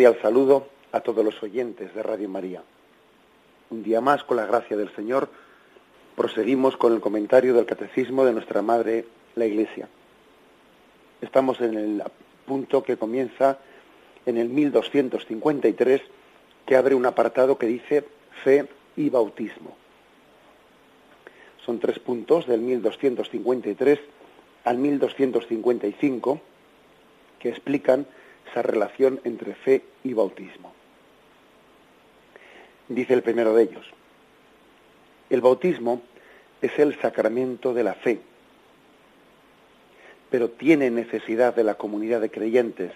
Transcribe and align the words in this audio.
Cordial 0.00 0.22
saludo 0.22 0.66
a 0.92 1.00
todos 1.00 1.22
los 1.22 1.42
oyentes 1.42 1.94
de 1.94 2.02
Radio 2.02 2.26
María. 2.26 2.62
Un 3.68 3.82
día 3.82 4.00
más, 4.00 4.24
con 4.24 4.38
la 4.38 4.46
gracia 4.46 4.74
del 4.74 4.88
Señor, 4.96 5.28
proseguimos 6.16 6.78
con 6.78 6.94
el 6.94 7.02
comentario 7.02 7.52
del 7.52 7.66
Catecismo 7.66 8.24
de 8.24 8.32
nuestra 8.32 8.62
Madre, 8.62 9.04
la 9.34 9.44
Iglesia. 9.44 9.90
Estamos 11.20 11.60
en 11.60 11.74
el 11.74 12.02
punto 12.46 12.82
que 12.82 12.96
comienza 12.96 13.58
en 14.24 14.38
el 14.38 14.48
1253, 14.48 16.00
que 16.64 16.76
abre 16.76 16.94
un 16.94 17.04
apartado 17.04 17.58
que 17.58 17.66
dice 17.66 18.02
fe 18.42 18.66
y 18.96 19.10
bautismo. 19.10 19.76
Son 21.66 21.78
tres 21.78 21.98
puntos 21.98 22.46
del 22.46 22.62
1253 22.62 23.98
al 24.64 24.78
1255 24.78 26.40
que 27.38 27.50
explican 27.50 28.06
esa 28.50 28.62
relación 28.62 29.20
entre 29.24 29.54
fe 29.54 29.82
y 30.04 30.12
bautismo. 30.12 30.72
Dice 32.88 33.14
el 33.14 33.22
primero 33.22 33.54
de 33.54 33.64
ellos, 33.64 33.86
el 35.28 35.40
bautismo 35.40 36.02
es 36.60 36.76
el 36.78 36.98
sacramento 37.00 37.72
de 37.72 37.84
la 37.84 37.94
fe, 37.94 38.20
pero 40.30 40.50
tiene 40.50 40.90
necesidad 40.90 41.54
de 41.54 41.64
la 41.64 41.74
comunidad 41.74 42.20
de 42.20 42.30
creyentes. 42.30 42.92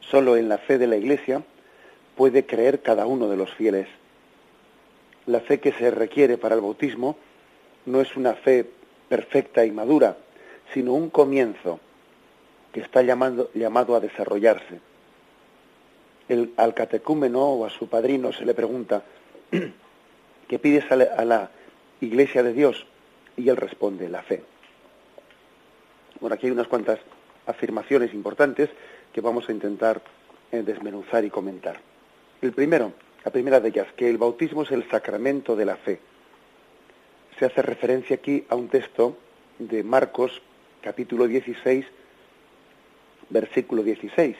Solo 0.00 0.36
en 0.36 0.48
la 0.48 0.58
fe 0.58 0.78
de 0.78 0.86
la 0.86 0.96
Iglesia 0.96 1.42
puede 2.16 2.46
creer 2.46 2.82
cada 2.82 3.06
uno 3.06 3.28
de 3.28 3.36
los 3.36 3.52
fieles. 3.54 3.88
La 5.26 5.40
fe 5.40 5.60
que 5.60 5.72
se 5.72 5.90
requiere 5.90 6.38
para 6.38 6.54
el 6.54 6.60
bautismo 6.60 7.16
no 7.86 8.00
es 8.00 8.16
una 8.16 8.34
fe 8.34 8.66
perfecta 9.08 9.64
y 9.64 9.70
madura, 9.70 10.16
sino 10.72 10.92
un 10.92 11.10
comienzo 11.10 11.80
que 12.72 12.80
está 12.80 13.02
llamando, 13.02 13.50
llamado 13.54 13.94
a 13.96 14.00
desarrollarse. 14.00 14.80
El, 16.28 16.52
al 16.56 16.74
catecúmeno 16.74 17.40
o 17.40 17.66
a 17.66 17.70
su 17.70 17.88
padrino 17.88 18.32
se 18.32 18.44
le 18.44 18.54
pregunta, 18.54 19.02
¿qué 20.48 20.58
pides 20.58 20.90
a 20.90 20.96
la, 20.96 21.50
iglesia 22.00 22.42
de 22.42 22.52
Dios? 22.52 22.86
Y 23.36 23.48
él 23.48 23.56
responde, 23.56 24.08
la 24.08 24.22
fe. 24.22 24.42
Bueno, 26.20 26.34
aquí 26.34 26.46
hay 26.46 26.52
unas 26.52 26.68
cuantas 26.68 27.00
afirmaciones 27.46 28.14
importantes 28.14 28.70
que 29.12 29.20
vamos 29.20 29.48
a 29.48 29.52
intentar 29.52 30.02
eh, 30.52 30.62
desmenuzar 30.62 31.24
y 31.24 31.30
comentar. 31.30 31.80
El 32.42 32.52
primero, 32.52 32.92
la 33.24 33.32
primera 33.32 33.60
de 33.60 33.68
ellas, 33.68 33.88
que 33.96 34.08
el 34.08 34.18
bautismo 34.18 34.62
es 34.62 34.70
el 34.70 34.88
sacramento 34.88 35.56
de 35.56 35.64
la 35.64 35.76
fe. 35.76 36.00
Se 37.38 37.46
hace 37.46 37.62
referencia 37.62 38.16
aquí 38.16 38.44
a 38.48 38.54
un 38.54 38.68
texto 38.68 39.16
de 39.58 39.82
Marcos, 39.82 40.40
capítulo 40.82 41.26
16, 41.26 41.86
versículo 43.30 43.82
16, 43.82 44.36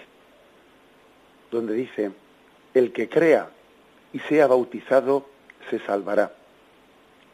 donde 1.51 1.75
dice, 1.75 2.13
el 2.75 2.93
que 2.93 3.09
crea 3.09 3.51
y 4.13 4.19
sea 4.21 4.47
bautizado 4.47 5.27
se 5.71 5.79
salvará, 5.81 6.35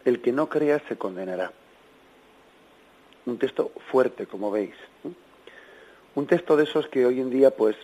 el 0.05 0.21
que 0.21 0.33
no 0.33 0.49
crea 0.49 0.81
se 0.89 0.97
condenará. 0.97 1.53
Un 3.25 3.39
texto 3.39 3.73
fuerte, 3.91 4.27
como 4.27 4.51
veis. 4.51 4.77
Un 6.15 6.27
texto 6.27 6.57
de 6.57 6.65
esos 6.65 6.87
que 6.89 7.05
hoy 7.05 7.21
en 7.21 7.31
día, 7.31 7.51
pues, 7.51 7.77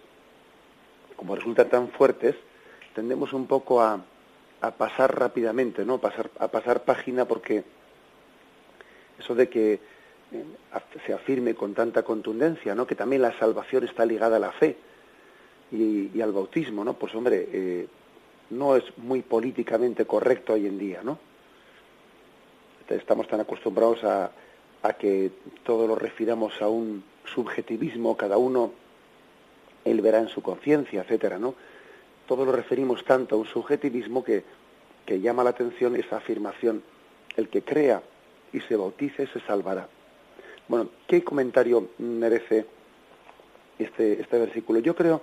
como 1.16 1.34
resultan 1.34 1.68
tan 1.68 1.88
fuertes, 1.88 2.36
tendemos 2.94 3.32
un 3.32 3.46
poco 3.46 3.82
a, 3.82 4.04
pasar 4.78 5.18
rápidamente, 5.18 5.84
¿no? 5.84 5.98
Pasar, 5.98 6.30
a 6.38 6.46
pasar 6.46 6.84
página 6.84 7.24
porque 7.24 7.64
eso 9.18 9.34
de 9.34 9.48
que 9.48 9.80
se 11.06 11.12
afirme 11.12 11.54
con 11.54 11.74
tanta 11.74 12.02
contundencia, 12.02 12.74
¿no? 12.74 12.86
Que 12.86 12.94
también 12.94 13.22
la 13.22 13.36
salvación 13.38 13.84
está 13.84 14.04
ligada 14.06 14.36
a 14.36 14.40
la 14.40 14.52
fe 14.52 14.76
y, 15.70 16.20
al 16.20 16.32
bautismo, 16.32 16.84
¿no? 16.84 16.94
Pues 16.94 17.14
hombre, 17.14 17.48
eh, 17.52 17.86
no 18.50 18.76
es 18.76 18.84
muy 18.98 19.22
políticamente 19.22 20.04
correcto 20.04 20.54
hoy 20.54 20.66
en 20.66 20.78
día, 20.78 21.00
¿no? 21.02 21.18
Estamos 22.88 23.26
tan 23.26 23.40
acostumbrados 23.40 24.04
a, 24.04 24.30
a 24.82 24.92
que 24.94 25.30
todo 25.62 25.86
lo 25.86 25.94
refiramos 25.94 26.60
a 26.60 26.68
un 26.68 27.02
subjetivismo, 27.24 28.16
cada 28.16 28.36
uno 28.36 28.72
él 29.84 30.00
verá 30.00 30.18
en 30.18 30.28
su 30.28 30.42
conciencia, 30.42 31.02
etcétera, 31.02 31.38
¿no? 31.38 31.54
Todo 32.26 32.44
lo 32.44 32.52
referimos 32.52 33.04
tanto 33.04 33.36
a 33.36 33.38
un 33.38 33.46
subjetivismo 33.46 34.22
que, 34.22 34.44
que 35.06 35.20
llama 35.20 35.44
la 35.44 35.50
atención 35.50 35.96
esa 35.96 36.18
afirmación, 36.18 36.82
el 37.36 37.48
que 37.48 37.62
crea 37.62 38.02
y 38.52 38.60
se 38.60 38.76
bautice 38.76 39.26
se 39.26 39.40
salvará. 39.40 39.88
Bueno, 40.68 40.88
¿qué 41.06 41.22
comentario 41.24 41.90
merece 41.98 42.66
este, 43.78 44.20
este 44.20 44.38
versículo? 44.38 44.78
Yo 44.78 44.94
creo 44.94 45.22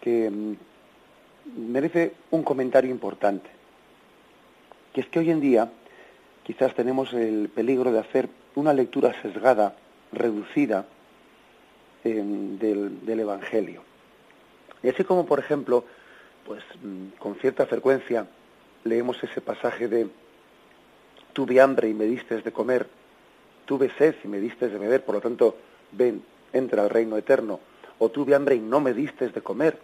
que 0.00 0.30
mm, 0.30 0.56
merece 1.56 2.12
un 2.30 2.42
comentario 2.42 2.90
importante, 2.90 3.48
que 4.92 5.00
es 5.00 5.08
que 5.08 5.18
hoy 5.20 5.30
en 5.30 5.40
día 5.40 5.70
quizás 6.44 6.74
tenemos 6.74 7.12
el 7.12 7.48
peligro 7.48 7.92
de 7.92 8.00
hacer 8.00 8.28
una 8.54 8.72
lectura 8.72 9.14
sesgada, 9.22 9.76
reducida 10.12 10.86
em, 12.04 12.58
del, 12.58 13.04
del, 13.04 13.20
Evangelio. 13.20 13.82
Y 14.82 14.88
así 14.88 15.04
como, 15.04 15.26
por 15.26 15.38
ejemplo, 15.38 15.84
pues 16.46 16.62
mm, 16.82 17.18
con 17.18 17.34
cierta 17.36 17.66
frecuencia 17.66 18.26
leemos 18.84 19.22
ese 19.22 19.40
pasaje 19.40 19.88
de 19.88 20.08
tuve 21.32 21.60
hambre 21.60 21.88
y 21.88 21.94
me 21.94 22.04
diste 22.04 22.40
de 22.40 22.52
comer, 22.52 22.88
tuve 23.68 23.90
sed 23.98 24.14
y 24.24 24.28
me 24.28 24.40
diste 24.40 24.70
de 24.70 24.78
beber, 24.78 25.04
por 25.04 25.16
lo 25.16 25.20
tanto, 25.20 25.54
ven, 25.92 26.24
entra 26.54 26.82
al 26.82 26.88
reino 26.88 27.18
eterno. 27.18 27.60
O 27.98 28.08
tuve 28.08 28.34
hambre 28.34 28.54
y 28.54 28.60
no 28.60 28.80
me 28.80 28.94
diste 28.94 29.28
de 29.28 29.42
comer. 29.42 29.78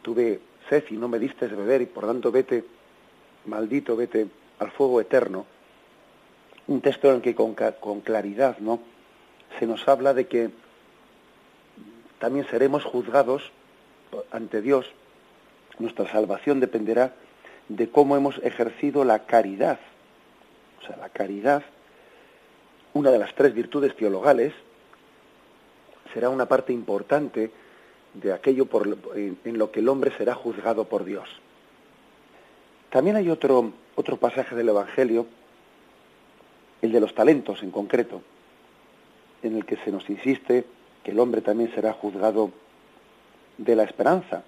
Tuve 0.00 0.40
sed 0.70 0.84
y 0.90 0.96
no 0.96 1.08
me 1.08 1.18
diste 1.18 1.48
de 1.48 1.56
beber, 1.56 1.82
y 1.82 1.86
por 1.86 2.04
lo 2.04 2.12
tanto, 2.12 2.30
vete, 2.30 2.64
maldito, 3.46 3.96
vete 3.96 4.28
al 4.60 4.70
fuego 4.70 5.00
eterno. 5.00 5.44
Un 6.68 6.80
texto 6.80 7.08
en 7.08 7.16
el 7.16 7.20
que 7.20 7.34
con, 7.34 7.54
con 7.54 8.00
claridad, 8.00 8.58
¿no? 8.60 8.78
Se 9.58 9.66
nos 9.66 9.88
habla 9.88 10.14
de 10.14 10.28
que 10.28 10.50
también 12.20 12.46
seremos 12.48 12.84
juzgados 12.84 13.50
ante 14.30 14.62
Dios. 14.62 14.86
Nuestra 15.80 16.08
salvación 16.08 16.60
dependerá 16.60 17.12
de 17.68 17.90
cómo 17.90 18.16
hemos 18.16 18.38
ejercido 18.38 19.04
la 19.04 19.26
caridad. 19.26 19.80
O 20.80 20.86
sea, 20.86 20.96
la 20.98 21.08
caridad 21.08 21.64
una 22.94 23.10
de 23.10 23.18
las 23.18 23.34
tres 23.34 23.54
virtudes 23.54 23.96
teologales, 23.96 24.52
será 26.12 26.28
una 26.28 26.46
parte 26.46 26.72
importante 26.72 27.50
de 28.14 28.32
aquello 28.32 28.66
por, 28.66 28.98
en, 29.14 29.58
lo 29.58 29.70
que 29.70 29.80
el 29.80 29.88
hombre 29.88 30.12
será 30.16 30.34
juzgado 30.34 30.84
por 30.84 31.04
Dios. 31.04 31.28
También 32.90 33.16
hay 33.16 33.30
otro, 33.30 33.72
otro 33.94 34.18
pasaje 34.18 34.54
del 34.54 34.68
Evangelio, 34.68 35.26
el 36.82 36.92
de 36.92 37.00
los 37.00 37.14
talentos 37.14 37.62
en 37.62 37.70
concreto, 37.70 38.22
en 39.42 39.56
el 39.56 39.64
que 39.64 39.76
se 39.76 39.90
nos 39.90 40.08
insiste 40.10 40.66
que 41.02 41.12
el 41.12 41.18
hombre 41.18 41.40
también 41.40 41.74
será 41.74 41.92
juzgado 41.92 42.50
de 43.56 43.76
la 43.76 43.84
esperanza, 43.84 44.44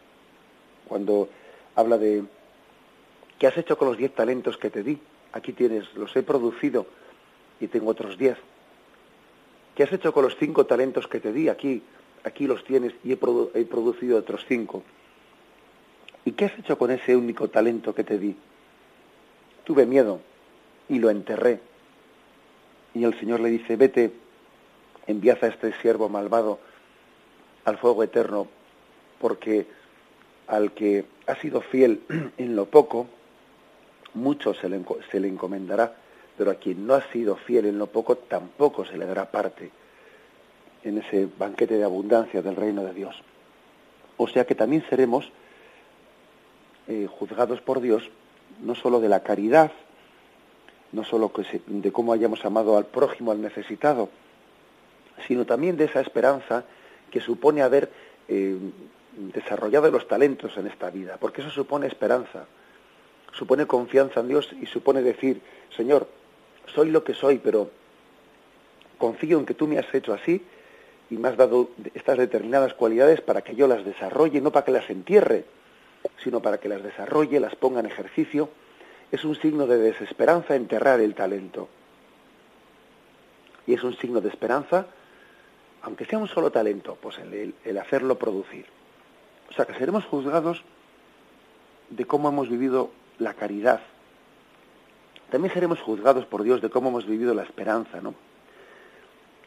cuando 0.86 1.28
habla 1.74 1.96
de 1.96 2.24
¿qué 3.38 3.46
has 3.46 3.56
hecho 3.56 3.78
con 3.78 3.88
los 3.88 3.96
diez 3.96 4.14
talentos 4.14 4.58
que 4.58 4.70
te 4.70 4.82
di? 4.82 4.98
Aquí 5.32 5.52
tienes, 5.52 5.92
los 5.94 6.14
he 6.16 6.22
producido 6.22 6.86
y 7.64 7.68
tengo 7.68 7.90
otros 7.90 8.18
diez. 8.18 8.38
¿Qué 9.74 9.82
has 9.82 9.92
hecho 9.92 10.12
con 10.12 10.24
los 10.24 10.36
cinco 10.36 10.66
talentos 10.66 11.08
que 11.08 11.18
te 11.18 11.32
di? 11.32 11.48
Aquí, 11.48 11.82
aquí 12.22 12.46
los 12.46 12.62
tienes 12.64 12.92
y 13.02 13.12
he, 13.12 13.16
producido 13.16 14.18
otros 14.18 14.44
cinco. 14.46 14.82
¿Y 16.24 16.32
qué 16.32 16.46
has 16.46 16.58
hecho 16.58 16.78
con 16.78 16.90
ese 16.90 17.16
único 17.16 17.48
talento 17.48 17.94
que 17.94 18.04
te 18.04 18.18
di? 18.18 18.36
Tuve 19.64 19.84
miedo 19.84 20.20
y 20.88 20.98
lo 20.98 21.10
enterré. 21.10 21.60
Y 22.94 23.04
el 23.04 23.18
Señor 23.18 23.40
le 23.40 23.48
dice, 23.48 23.76
vete, 23.76 24.12
enviad 25.06 25.42
a 25.42 25.48
este 25.48 25.72
siervo 25.80 26.08
malvado 26.08 26.60
al 27.64 27.78
fuego 27.78 28.04
eterno, 28.04 28.46
porque 29.20 29.66
al 30.46 30.72
que 30.72 31.04
ha 31.26 31.34
sido 31.36 31.60
fiel 31.62 32.02
en 32.38 32.54
lo 32.54 32.66
poco, 32.66 33.08
mucho 34.12 34.54
se 34.54 34.68
le 34.68 35.28
encomendará, 35.28 35.96
pero 36.36 36.50
a 36.50 36.56
quien 36.56 36.86
no 36.86 36.94
ha 36.94 37.02
sido 37.12 37.36
fiel 37.36 37.66
en 37.66 37.78
lo 37.78 37.86
poco, 37.86 38.16
tampoco 38.16 38.84
se 38.84 38.96
le 38.96 39.06
dará 39.06 39.30
parte 39.30 39.70
en 40.82 40.98
ese 40.98 41.28
banquete 41.38 41.78
de 41.78 41.84
abundancia 41.84 42.42
del 42.42 42.56
reino 42.56 42.84
de 42.84 42.92
Dios. 42.92 43.14
O 44.16 44.28
sea 44.28 44.44
que 44.44 44.54
también 44.54 44.84
seremos 44.88 45.30
eh, 46.86 47.08
juzgados 47.10 47.60
por 47.60 47.80
Dios 47.80 48.10
no 48.62 48.74
sólo 48.74 49.00
de 49.00 49.08
la 49.08 49.20
caridad, 49.20 49.72
no 50.92 51.04
sólo 51.04 51.32
de 51.66 51.92
cómo 51.92 52.12
hayamos 52.12 52.44
amado 52.44 52.76
al 52.76 52.86
prójimo, 52.86 53.32
al 53.32 53.40
necesitado, 53.40 54.10
sino 55.26 55.44
también 55.44 55.76
de 55.76 55.84
esa 55.84 56.00
esperanza 56.00 56.64
que 57.10 57.20
supone 57.20 57.62
haber 57.62 57.90
eh, 58.28 58.56
desarrollado 59.16 59.90
los 59.90 60.06
talentos 60.06 60.56
en 60.56 60.66
esta 60.66 60.90
vida, 60.90 61.16
porque 61.18 61.40
eso 61.40 61.50
supone 61.50 61.86
esperanza, 61.86 62.46
supone 63.32 63.66
confianza 63.66 64.20
en 64.20 64.28
Dios 64.28 64.50
y 64.60 64.66
supone 64.66 65.02
decir, 65.02 65.40
Señor, 65.76 66.08
soy 66.66 66.90
lo 66.90 67.04
que 67.04 67.14
soy, 67.14 67.38
pero 67.38 67.70
confío 68.98 69.38
en 69.38 69.46
que 69.46 69.54
tú 69.54 69.66
me 69.66 69.78
has 69.78 69.92
hecho 69.94 70.12
así 70.12 70.42
y 71.10 71.16
me 71.16 71.28
has 71.28 71.36
dado 71.36 71.70
estas 71.94 72.18
determinadas 72.18 72.74
cualidades 72.74 73.20
para 73.20 73.42
que 73.42 73.54
yo 73.54 73.66
las 73.66 73.84
desarrolle, 73.84 74.40
no 74.40 74.52
para 74.52 74.64
que 74.64 74.72
las 74.72 74.88
entierre, 74.90 75.44
sino 76.22 76.40
para 76.40 76.58
que 76.58 76.68
las 76.68 76.82
desarrolle, 76.82 77.40
las 77.40 77.54
ponga 77.56 77.80
en 77.80 77.86
ejercicio. 77.86 78.48
Es 79.12 79.24
un 79.24 79.36
signo 79.36 79.66
de 79.66 79.78
desesperanza 79.78 80.56
enterrar 80.56 81.00
el 81.00 81.14
talento. 81.14 81.68
Y 83.66 83.74
es 83.74 83.82
un 83.82 83.96
signo 83.96 84.20
de 84.20 84.28
esperanza, 84.28 84.86
aunque 85.82 86.04
sea 86.04 86.18
un 86.18 86.28
solo 86.28 86.50
talento, 86.50 86.96
pues 87.00 87.18
el, 87.18 87.54
el 87.64 87.78
hacerlo 87.78 88.18
producir. 88.18 88.66
O 89.50 89.52
sea 89.52 89.66
que 89.66 89.74
seremos 89.74 90.04
juzgados 90.04 90.62
de 91.90 92.04
cómo 92.06 92.28
hemos 92.28 92.48
vivido 92.48 92.90
la 93.18 93.34
caridad. 93.34 93.80
También 95.34 95.52
seremos 95.52 95.80
juzgados 95.80 96.26
por 96.26 96.44
Dios 96.44 96.62
de 96.62 96.70
cómo 96.70 96.90
hemos 96.90 97.06
vivido 97.06 97.34
la 97.34 97.42
esperanza, 97.42 98.00
¿no? 98.00 98.14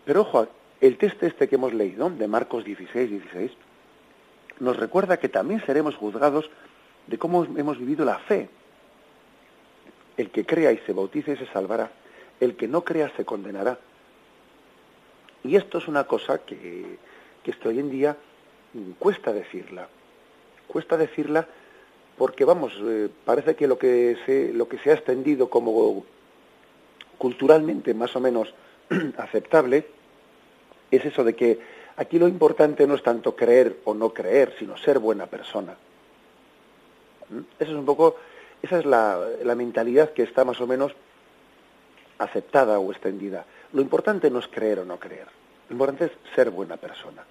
Pero 0.03 0.19
ojo, 0.19 0.45
el 0.81 0.97
texto 0.97 1.25
este 1.25 1.47
que 1.47 1.55
hemos 1.55 1.73
leído, 1.73 2.09
de 2.09 2.27
Marcos 2.27 2.65
16, 2.65 3.09
16, 3.09 3.51
nos 4.59 4.75
recuerda 4.75 5.15
que 5.15 5.29
también 5.29 5.63
seremos 5.65 5.95
juzgados 5.95 6.49
de 7.07 7.17
cómo 7.17 7.45
hemos 7.45 7.77
vivido 7.77 8.03
la 8.03 8.19
fe. 8.19 8.49
El 10.17 10.29
que 10.29 10.45
crea 10.45 10.73
y 10.73 10.77
se 10.79 10.91
bautice 10.91 11.37
se 11.37 11.45
salvará, 11.53 11.89
el 12.41 12.57
que 12.57 12.67
no 12.67 12.83
crea 12.83 13.09
se 13.15 13.23
condenará. 13.23 13.79
Y 15.45 15.55
esto 15.55 15.77
es 15.77 15.87
una 15.87 16.03
cosa 16.03 16.39
que, 16.39 16.97
que, 17.43 17.55
hoy 17.65 17.79
en 17.79 17.89
día 17.89 18.17
cuesta 18.99 19.31
decirla. 19.31 19.87
Cuesta 20.67 20.97
decirla 20.97 21.47
porque, 22.17 22.45
vamos, 22.45 22.73
eh, 22.81 23.09
parece 23.25 23.55
que 23.55 23.67
lo 23.67 23.77
que, 23.77 24.17
se, 24.25 24.51
lo 24.51 24.67
que 24.67 24.79
se 24.79 24.89
ha 24.89 24.95
extendido 24.95 25.49
como 25.49 26.03
culturalmente 27.17 27.93
más 27.93 28.15
o 28.15 28.19
menos 28.19 28.53
aceptable 29.17 29.85
es 30.89 31.05
eso 31.05 31.23
de 31.23 31.35
que 31.35 31.59
aquí 31.95 32.17
lo 32.17 32.27
importante 32.27 32.87
no 32.87 32.95
es 32.95 33.03
tanto 33.03 33.35
creer 33.35 33.77
o 33.83 33.93
no 33.93 34.13
creer, 34.13 34.55
sino 34.57 34.77
ser 34.77 34.99
buena 34.99 35.27
persona. 35.27 35.75
¿Mm? 37.29 37.39
Eso 37.59 37.71
es 37.71 37.77
un 37.77 37.85
poco, 37.85 38.15
esa 38.61 38.79
es 38.79 38.85
la, 38.85 39.19
la 39.43 39.55
mentalidad 39.55 40.11
que 40.11 40.23
está 40.23 40.43
más 40.43 40.59
o 40.59 40.67
menos 40.67 40.93
aceptada 42.17 42.79
o 42.79 42.91
extendida. 42.91 43.45
Lo 43.73 43.81
importante 43.81 44.31
no 44.31 44.39
es 44.39 44.47
creer 44.47 44.79
o 44.79 44.85
no 44.85 44.99
creer, 44.99 45.27
lo 45.69 45.73
importante 45.73 46.05
es 46.05 46.11
ser 46.33 46.49
buena 46.49 46.77
persona. 46.77 47.23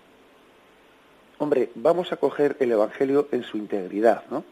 Hombre, 1.38 1.70
vamos 1.74 2.12
a 2.12 2.16
coger 2.16 2.56
el 2.60 2.72
Evangelio 2.72 3.28
en 3.32 3.42
su 3.42 3.58
integridad, 3.58 4.24
¿no? 4.30 4.44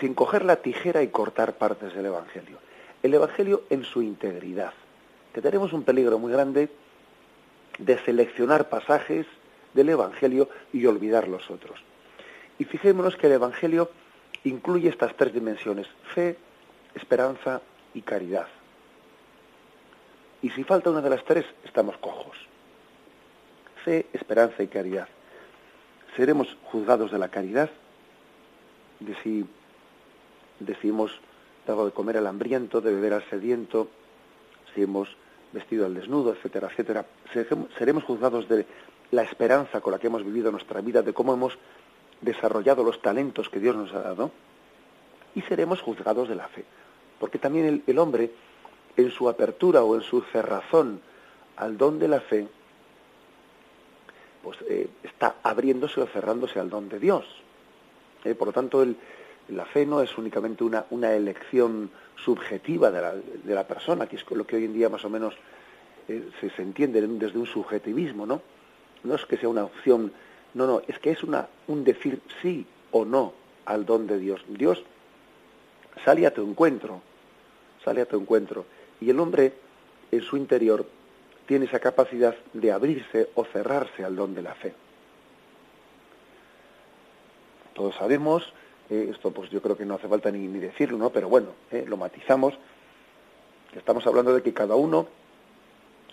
Sin 0.00 0.14
coger 0.14 0.44
la 0.44 0.56
tijera 0.56 1.02
y 1.02 1.08
cortar 1.08 1.58
partes 1.58 1.94
del 1.94 2.06
Evangelio. 2.06 2.58
El 3.02 3.14
Evangelio 3.14 3.64
en 3.68 3.84
su 3.84 4.00
integridad. 4.00 4.72
Que 5.34 5.42
tenemos 5.42 5.72
un 5.72 5.82
peligro 5.82 6.18
muy 6.18 6.32
grande 6.32 6.70
de 7.78 7.98
seleccionar 7.98 8.68
pasajes 8.70 9.26
del 9.74 9.90
Evangelio 9.90 10.48
y 10.72 10.86
olvidar 10.86 11.28
los 11.28 11.50
otros. 11.50 11.78
Y 12.58 12.64
fijémonos 12.64 13.16
que 13.16 13.26
el 13.26 13.34
Evangelio 13.34 13.90
incluye 14.44 14.88
estas 14.88 15.14
tres 15.16 15.32
dimensiones, 15.34 15.86
fe, 16.14 16.36
esperanza 16.94 17.60
y 17.94 18.02
caridad. 18.02 18.48
Y 20.42 20.50
si 20.50 20.64
falta 20.64 20.90
una 20.90 21.02
de 21.02 21.10
las 21.10 21.24
tres, 21.24 21.44
estamos 21.64 21.98
cojos. 21.98 22.36
Fe, 23.84 24.06
esperanza 24.12 24.62
y 24.62 24.68
caridad. 24.68 25.08
Seremos 26.16 26.56
juzgados 26.64 27.12
de 27.12 27.18
la 27.18 27.28
caridad, 27.28 27.70
de 29.00 29.14
si, 29.22 29.46
de 30.60 30.76
hemos 30.82 31.18
dado 31.66 31.86
de 31.86 31.92
comer 31.92 32.16
al 32.16 32.26
hambriento, 32.26 32.80
de 32.80 32.92
beber 32.92 33.14
al 33.14 33.28
sediento, 33.28 33.88
si 34.74 34.82
hemos 34.82 35.08
vestido 35.52 35.86
al 35.86 35.94
desnudo, 35.94 36.32
etcétera, 36.32 36.68
etcétera. 36.70 37.06
Seremos 37.78 38.04
juzgados 38.04 38.48
de 38.48 38.66
la 39.10 39.22
esperanza 39.22 39.80
con 39.80 39.92
la 39.92 39.98
que 39.98 40.06
hemos 40.06 40.24
vivido 40.24 40.52
nuestra 40.52 40.80
vida, 40.80 41.02
de 41.02 41.12
cómo 41.12 41.34
hemos 41.34 41.58
desarrollado 42.20 42.84
los 42.84 43.00
talentos 43.02 43.48
que 43.48 43.60
Dios 43.60 43.74
nos 43.74 43.92
ha 43.94 44.02
dado, 44.02 44.30
y 45.34 45.42
seremos 45.42 45.80
juzgados 45.80 46.28
de 46.28 46.34
la 46.34 46.48
fe. 46.48 46.64
Porque 47.18 47.38
también 47.38 47.82
el, 47.86 47.98
hombre, 47.98 48.30
en 48.96 49.10
su 49.10 49.28
apertura 49.28 49.82
o 49.82 49.96
en 49.96 50.02
su 50.02 50.22
cerrazón 50.22 51.00
al 51.56 51.76
don 51.76 51.98
de 51.98 52.08
la 52.08 52.20
fe, 52.20 52.48
pues 54.42 54.58
eh, 54.68 54.88
está 55.02 55.36
abriéndose 55.42 56.00
o 56.00 56.06
cerrándose 56.06 56.58
al 56.58 56.70
don 56.70 56.88
de 56.88 56.98
Dios. 56.98 57.26
Eh, 58.24 58.34
por 58.34 58.48
lo 58.48 58.52
tanto, 58.52 58.82
el, 58.82 58.96
la 59.50 59.64
fe 59.64 59.86
no 59.86 60.00
es 60.00 60.16
únicamente 60.16 60.64
una, 60.64 61.14
elección 61.14 61.90
subjetiva 62.16 62.90
de 62.90 63.00
la, 63.00 63.14
de 63.14 63.54
la, 63.54 63.66
persona, 63.66 64.06
que 64.06 64.16
es 64.16 64.30
lo 64.30 64.46
que 64.46 64.56
hoy 64.56 64.64
en 64.64 64.72
día 64.72 64.88
más 64.88 65.04
o 65.04 65.10
menos 65.10 65.34
eh, 66.08 66.28
se, 66.40 66.50
se, 66.50 66.62
entiende 66.62 67.00
desde 67.00 67.38
un 67.38 67.46
subjetivismo, 67.46 68.26
¿no? 68.26 68.42
No 69.04 69.14
es 69.14 69.24
que 69.24 69.36
sea 69.36 69.48
una 69.48 69.64
opción, 69.64 70.12
no, 70.54 70.66
no, 70.66 70.82
es 70.86 70.98
que 70.98 71.10
es 71.10 71.22
una, 71.22 71.48
un 71.68 71.84
decir 71.84 72.20
sí 72.42 72.66
o 72.90 73.04
no 73.04 73.32
al 73.64 73.86
don 73.86 74.06
de 74.06 74.18
Dios. 74.18 74.44
Dios 74.48 74.82
sale 76.04 76.26
a 76.26 76.34
tu 76.34 76.42
encuentro, 76.42 77.00
sale 77.84 78.02
a 78.02 78.06
tu 78.06 78.18
encuentro. 78.18 78.66
Y 79.00 79.10
el 79.10 79.20
hombre, 79.20 79.54
en 80.10 80.22
su 80.22 80.36
interior, 80.36 80.84
tiene 81.46 81.64
esa 81.66 81.80
capacidad 81.80 82.36
de 82.52 82.72
abrirse 82.72 83.30
o 83.34 83.44
cerrarse 83.44 84.04
al 84.04 84.16
don 84.16 84.34
de 84.34 84.42
la 84.42 84.54
fe. 84.54 84.74
Todos 87.74 87.94
sabemos 87.96 88.52
eh, 88.90 89.08
esto 89.10 89.30
pues 89.30 89.50
yo 89.50 89.62
creo 89.62 89.76
que 89.76 89.84
no 89.84 89.94
hace 89.94 90.08
falta 90.08 90.30
ni, 90.30 90.46
ni 90.48 90.58
decirlo, 90.58 90.98
¿no? 90.98 91.10
Pero 91.10 91.28
bueno, 91.28 91.48
eh, 91.70 91.84
lo 91.86 91.96
matizamos. 91.96 92.54
Estamos 93.74 94.06
hablando 94.06 94.34
de 94.34 94.42
que 94.42 94.52
cada 94.52 94.74
uno 94.74 95.06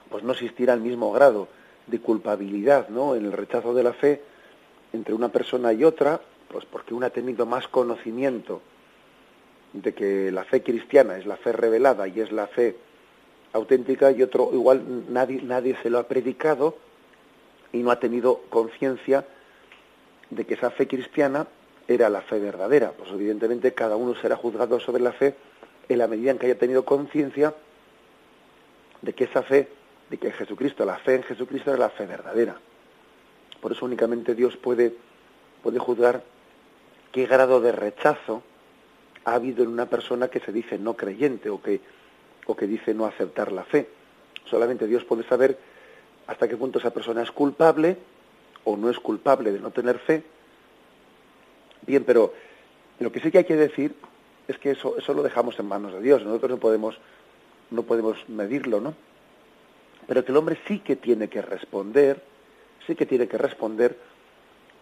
pues 0.09 0.23
no 0.23 0.31
existirá 0.31 0.73
el 0.73 0.81
mismo 0.81 1.11
grado 1.11 1.47
de 1.87 1.99
culpabilidad, 1.99 2.89
¿no? 2.89 3.15
En 3.15 3.25
el 3.25 3.31
rechazo 3.31 3.73
de 3.73 3.83
la 3.83 3.93
fe 3.93 4.21
entre 4.93 5.13
una 5.13 5.29
persona 5.29 5.73
y 5.73 5.83
otra, 5.83 6.21
pues 6.49 6.65
porque 6.65 6.93
una 6.93 7.07
ha 7.07 7.09
tenido 7.09 7.45
más 7.45 7.67
conocimiento 7.67 8.61
de 9.73 9.93
que 9.93 10.31
la 10.31 10.43
fe 10.43 10.63
cristiana 10.63 11.17
es 11.17 11.25
la 11.25 11.37
fe 11.37 11.51
revelada 11.51 12.07
y 12.07 12.21
es 12.21 12.31
la 12.31 12.47
fe 12.47 12.77
auténtica 13.53 14.11
y 14.11 14.23
otro 14.23 14.49
igual 14.53 15.05
nadie 15.09 15.41
nadie 15.41 15.77
se 15.81 15.89
lo 15.89 15.99
ha 15.99 16.07
predicado 16.07 16.77
y 17.73 17.79
no 17.79 17.91
ha 17.91 17.99
tenido 17.99 18.41
conciencia 18.49 19.25
de 20.29 20.45
que 20.45 20.53
esa 20.53 20.71
fe 20.71 20.87
cristiana 20.87 21.47
era 21.87 22.09
la 22.09 22.21
fe 22.21 22.39
verdadera. 22.39 22.91
Pues 22.91 23.09
evidentemente 23.11 23.73
cada 23.73 23.95
uno 23.95 24.15
será 24.15 24.35
juzgado 24.35 24.79
sobre 24.79 25.01
la 25.01 25.13
fe 25.13 25.35
en 25.87 25.97
la 25.97 26.07
medida 26.07 26.31
en 26.31 26.37
que 26.37 26.47
haya 26.47 26.57
tenido 26.57 26.83
conciencia 26.83 27.53
de 29.01 29.13
que 29.13 29.23
esa 29.25 29.43
fe, 29.43 29.69
de 30.09 30.17
que 30.17 30.31
Jesucristo, 30.31 30.85
la 30.85 30.97
fe 30.97 31.15
en 31.15 31.23
Jesucristo 31.23 31.71
era 31.71 31.79
la 31.79 31.89
fe 31.89 32.05
verdadera. 32.05 32.57
Por 33.61 33.71
eso 33.71 33.85
únicamente 33.85 34.35
Dios 34.35 34.57
puede, 34.57 34.93
puede 35.63 35.79
juzgar 35.79 36.23
qué 37.11 37.25
grado 37.25 37.61
de 37.61 37.71
rechazo 37.71 38.43
ha 39.23 39.33
habido 39.33 39.63
en 39.63 39.69
una 39.69 39.87
persona 39.87 40.27
que 40.27 40.39
se 40.39 40.51
dice 40.51 40.77
no 40.77 40.95
creyente 40.95 41.49
o 41.49 41.61
que, 41.61 41.81
o 42.45 42.55
que 42.55 42.67
dice 42.67 42.93
no 42.93 43.05
aceptar 43.05 43.51
la 43.51 43.63
fe. 43.63 43.89
Solamente 44.45 44.87
Dios 44.87 45.03
puede 45.03 45.23
saber 45.23 45.57
hasta 46.27 46.47
qué 46.47 46.57
punto 46.57 46.79
esa 46.79 46.91
persona 46.91 47.23
es 47.23 47.31
culpable 47.31 47.97
o 48.63 48.75
no 48.75 48.89
es 48.89 48.99
culpable 48.99 49.51
de 49.51 49.59
no 49.59 49.71
tener 49.71 49.99
fe 49.99 50.23
Bien, 51.87 52.03
pero 52.03 52.33
lo 52.99 53.11
que 53.11 53.21
sí 53.21 53.31
que 53.31 53.39
hay 53.39 53.43
que 53.45 53.55
decir 53.55 53.95
es 54.47 54.59
que 54.59 54.71
eso, 54.71 54.97
eso 54.97 55.13
lo 55.13 55.23
dejamos 55.23 55.57
en 55.59 55.67
manos 55.67 55.93
de 55.93 56.01
Dios. 56.01 56.23
Nosotros 56.23 56.51
no 56.51 56.57
podemos, 56.57 56.99
no 57.71 57.83
podemos 57.83 58.17
medirlo, 58.27 58.81
¿no? 58.81 58.93
Pero 60.05 60.23
que 60.23 60.31
el 60.31 60.37
hombre 60.37 60.57
sí 60.67 60.79
que 60.79 60.97
tiene 60.97 61.29
que 61.29 61.41
responder, 61.41 62.21
sí 62.85 62.95
que 62.95 63.05
tiene 63.05 63.27
que 63.27 63.37
responder 63.37 63.97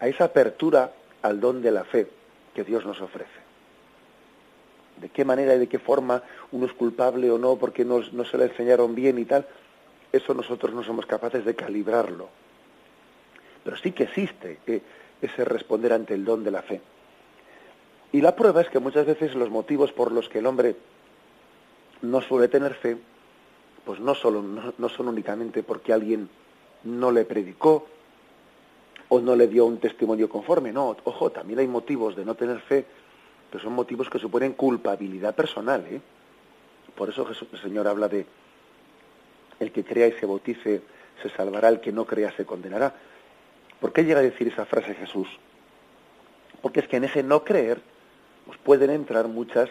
a 0.00 0.08
esa 0.08 0.24
apertura 0.24 0.92
al 1.22 1.40
don 1.40 1.62
de 1.62 1.70
la 1.70 1.84
fe 1.84 2.08
que 2.54 2.64
Dios 2.64 2.84
nos 2.84 3.00
ofrece. 3.00 3.46
De 5.00 5.08
qué 5.08 5.24
manera 5.24 5.54
y 5.54 5.58
de 5.58 5.68
qué 5.68 5.78
forma 5.78 6.22
uno 6.52 6.66
es 6.66 6.72
culpable 6.72 7.30
o 7.30 7.38
no 7.38 7.56
porque 7.56 7.84
no, 7.84 8.00
no 8.12 8.24
se 8.24 8.38
le 8.38 8.44
enseñaron 8.44 8.94
bien 8.94 9.18
y 9.18 9.24
tal, 9.24 9.46
eso 10.12 10.34
nosotros 10.34 10.74
no 10.74 10.82
somos 10.82 11.06
capaces 11.06 11.44
de 11.44 11.54
calibrarlo. 11.54 12.28
Pero 13.62 13.76
sí 13.76 13.92
que 13.92 14.04
existe 14.04 14.58
ese 15.20 15.44
responder 15.44 15.92
ante 15.92 16.14
el 16.14 16.24
don 16.24 16.44
de 16.44 16.50
la 16.50 16.62
fe. 16.62 16.80
Y 18.12 18.20
la 18.20 18.34
prueba 18.34 18.60
es 18.60 18.68
que 18.68 18.78
muchas 18.78 19.06
veces 19.06 19.34
los 19.34 19.50
motivos 19.50 19.92
por 19.92 20.12
los 20.12 20.28
que 20.28 20.38
el 20.38 20.46
hombre 20.46 20.76
no 22.02 22.20
suele 22.20 22.48
tener 22.48 22.74
fe, 22.74 22.96
pues 23.84 24.00
no, 24.00 24.14
solo, 24.14 24.42
no, 24.42 24.88
son 24.88 25.08
únicamente 25.08 25.62
porque 25.62 25.92
alguien 25.92 26.28
no 26.84 27.10
le 27.10 27.24
predicó 27.24 27.86
o 29.08 29.20
no 29.20 29.36
le 29.36 29.46
dio 29.46 29.66
un 29.66 29.78
testimonio 29.78 30.28
conforme, 30.28 30.72
no, 30.72 30.96
ojo, 31.04 31.30
también 31.30 31.60
hay 31.60 31.68
motivos 31.68 32.16
de 32.16 32.24
no 32.24 32.34
tener 32.34 32.60
fe 32.60 32.84
que 33.50 33.58
son 33.60 33.72
motivos 33.72 34.10
que 34.10 34.18
suponen 34.18 34.54
culpabilidad 34.54 35.34
personal. 35.34 35.84
¿eh? 35.88 36.00
Por 36.96 37.08
eso 37.08 37.24
Jesús, 37.24 37.48
el 37.52 37.60
Señor 37.60 37.86
habla 37.86 38.08
de 38.08 38.26
el 39.60 39.72
que 39.72 39.84
crea 39.84 40.08
y 40.08 40.12
se 40.12 40.26
bautice 40.26 40.82
se 41.22 41.30
salvará, 41.30 41.68
el 41.68 41.80
que 41.80 41.92
no 41.92 42.04
crea 42.04 42.32
se 42.32 42.44
condenará. 42.44 42.94
¿Por 43.80 43.92
qué 43.92 44.04
llega 44.04 44.20
a 44.20 44.22
decir 44.22 44.48
esa 44.48 44.64
frase 44.66 44.94
Jesús? 44.94 45.28
Porque 46.62 46.80
es 46.80 46.88
que 46.88 46.96
en 46.96 47.04
ese 47.04 47.22
no 47.22 47.44
creer 47.44 47.80
pues 48.46 48.58
pueden 48.58 48.90
entrar 48.90 49.28
muchas, 49.28 49.68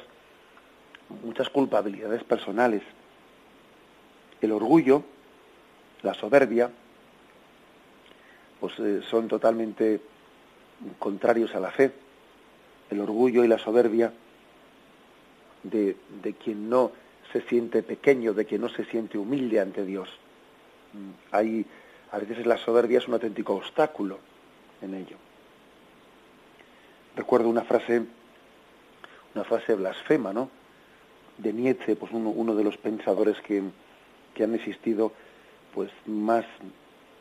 muchas 1.24 1.50
culpabilidades 1.50 2.24
personales. 2.24 2.84
El 4.41 4.51
orgullo, 4.51 5.03
la 6.03 6.13
soberbia, 6.13 6.70
pues 8.60 8.74
eh, 8.79 9.01
son 9.10 9.27
totalmente 9.27 10.01
contrarios 11.00 11.55
a 11.55 11.60
la 11.60 11.72
fe. 11.72 11.91
El 12.89 13.00
orgullo 13.00 13.44
y 13.44 13.48
la 13.48 13.58
soberbia 13.58 14.12
de, 15.63 15.96
de 16.22 16.34
quien 16.34 16.70
no 16.70 16.91
se 17.32 17.41
siente 17.41 17.82
pequeño, 17.82 18.34
de 18.34 18.46
quien 18.46 18.62
no 18.62 18.70
se 18.70 18.86
siente 18.86 19.17
humilde 19.17 19.60
ante 19.60 19.86
Dios. 19.86 20.10
Mm, 20.94 21.12
hay, 21.32 21.65
a 22.12 22.20
veces 22.20 22.46
la 22.46 22.58
soberbia 22.58 23.00
es 23.00 23.08
un 23.08 23.15
auténtico 23.15 23.55
obstáculo 23.55 24.20
en 24.82 24.94
ello. 24.94 25.17
Recuerdo 27.15 27.50
una 27.50 27.63
frase 27.63 28.05
una 29.36 29.44
frase 29.44 29.75
blasfema, 29.75 30.32
¿no? 30.34 30.50
De 31.38 31.51
Nietzsche, 31.51 31.98
pues 31.98 32.12
uno, 32.13 32.56
de 32.56 32.63
los 32.63 32.77
pensadores 32.77 33.39
que, 33.42 33.62
han 34.42 34.56
existido, 34.56 35.12
pues 35.74 35.92
más 36.06 36.46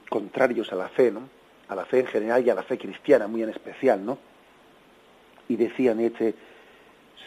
contrarios 0.08 0.72
a 0.72 0.76
la 0.76 0.88
fe, 0.88 1.10
¿no? 1.10 1.28
A 1.68 1.74
la 1.74 1.84
fe 1.84 2.00
en 2.00 2.06
general 2.06 2.46
y 2.46 2.50
a 2.50 2.54
la 2.54 2.62
fe 2.62 2.78
cristiana 2.78 3.26
muy 3.26 3.42
en 3.42 3.48
especial, 3.50 4.04
¿no? 4.04 4.18
Y 5.48 5.56
decía 5.56 5.92
Nietzsche, 5.94 6.34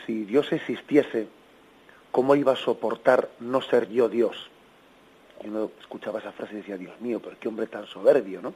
si 0.05 0.23
Dios 0.23 0.51
existiese, 0.53 1.27
¿cómo 2.11 2.35
iba 2.35 2.53
a 2.53 2.55
soportar 2.55 3.29
no 3.39 3.61
ser 3.61 3.89
yo 3.89 4.07
Dios? 4.07 4.49
Y 5.43 5.49
uno 5.49 5.71
escuchaba 5.81 6.19
esa 6.19 6.31
frase 6.31 6.53
y 6.53 6.57
decía, 6.57 6.77
Dios 6.77 6.99
mío, 7.01 7.19
pero 7.21 7.35
qué 7.39 7.49
hombre 7.49 7.67
tan 7.67 7.85
soberbio, 7.87 8.41
¿no? 8.41 8.53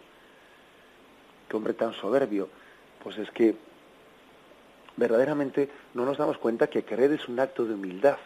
Qué 1.49 1.57
hombre 1.57 1.73
tan 1.73 1.93
soberbio. 1.93 2.47
Pues 3.03 3.17
es 3.17 3.29
que 3.31 3.55
verdaderamente 4.97 5.69
no 5.93 6.05
nos 6.05 6.17
damos 6.17 6.37
cuenta 6.37 6.67
que 6.67 6.83
creer 6.83 7.13
es 7.13 7.27
un 7.27 7.39
acto 7.39 7.65
de 7.65 7.73
humildad. 7.73 8.17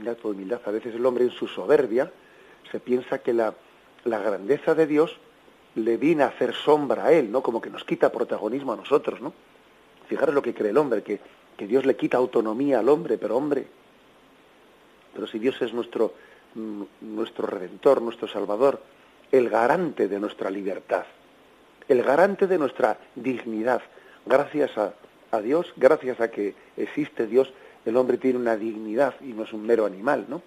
Un 0.00 0.08
acto 0.08 0.28
de 0.28 0.34
humildad. 0.34 0.60
A 0.64 0.70
veces 0.70 0.94
el 0.94 1.04
hombre 1.06 1.24
en 1.24 1.30
su 1.30 1.46
soberbia 1.46 2.10
se 2.70 2.80
piensa 2.80 3.18
que 3.18 3.32
la, 3.32 3.54
la 4.04 4.18
grandeza 4.18 4.74
de 4.74 4.86
Dios 4.86 5.16
le 5.74 5.96
viene 5.96 6.22
a 6.22 6.28
hacer 6.28 6.54
sombra 6.54 7.06
a 7.06 7.12
él, 7.12 7.30
¿no? 7.30 7.42
Como 7.42 7.60
que 7.60 7.70
nos 7.70 7.84
quita 7.84 8.10
protagonismo 8.10 8.72
a 8.72 8.76
nosotros, 8.76 9.20
¿no? 9.20 9.32
Fijaros 10.08 10.34
lo 10.34 10.42
que 10.42 10.54
cree 10.54 10.70
el 10.70 10.78
hombre, 10.78 11.02
que, 11.02 11.20
que 11.56 11.66
Dios 11.66 11.84
le 11.84 11.96
quita 11.96 12.16
autonomía 12.16 12.78
al 12.78 12.88
hombre, 12.88 13.18
pero 13.18 13.36
hombre, 13.36 13.66
pero 15.16 15.26
si 15.26 15.38
Dios 15.38 15.60
es 15.62 15.72
nuestro, 15.72 16.14
mm, 16.54 16.82
nuestro 17.00 17.46
redentor, 17.46 18.02
nuestro 18.02 18.28
salvador, 18.28 18.82
el 19.32 19.48
garante 19.48 20.08
de 20.08 20.20
nuestra 20.20 20.50
libertad, 20.50 21.04
el 21.88 22.02
garante 22.02 22.46
de 22.46 22.58
nuestra 22.58 22.98
dignidad, 23.14 23.80
gracias 24.26 24.70
a, 24.76 24.92
Dios, 25.40 25.72
gracias 25.76 26.20
a 26.20 26.30
que 26.30 26.54
existe 26.76 27.26
Dios, 27.26 27.52
el 27.84 27.96
hombre 27.96 28.18
tiene 28.18 28.38
una 28.38 28.56
dignidad 28.56 29.14
y 29.20 29.32
no 29.32 29.44
es 29.44 29.52
un 29.52 29.66
mero 29.66 29.86
animal, 29.86 30.26
¿no? 30.28 30.42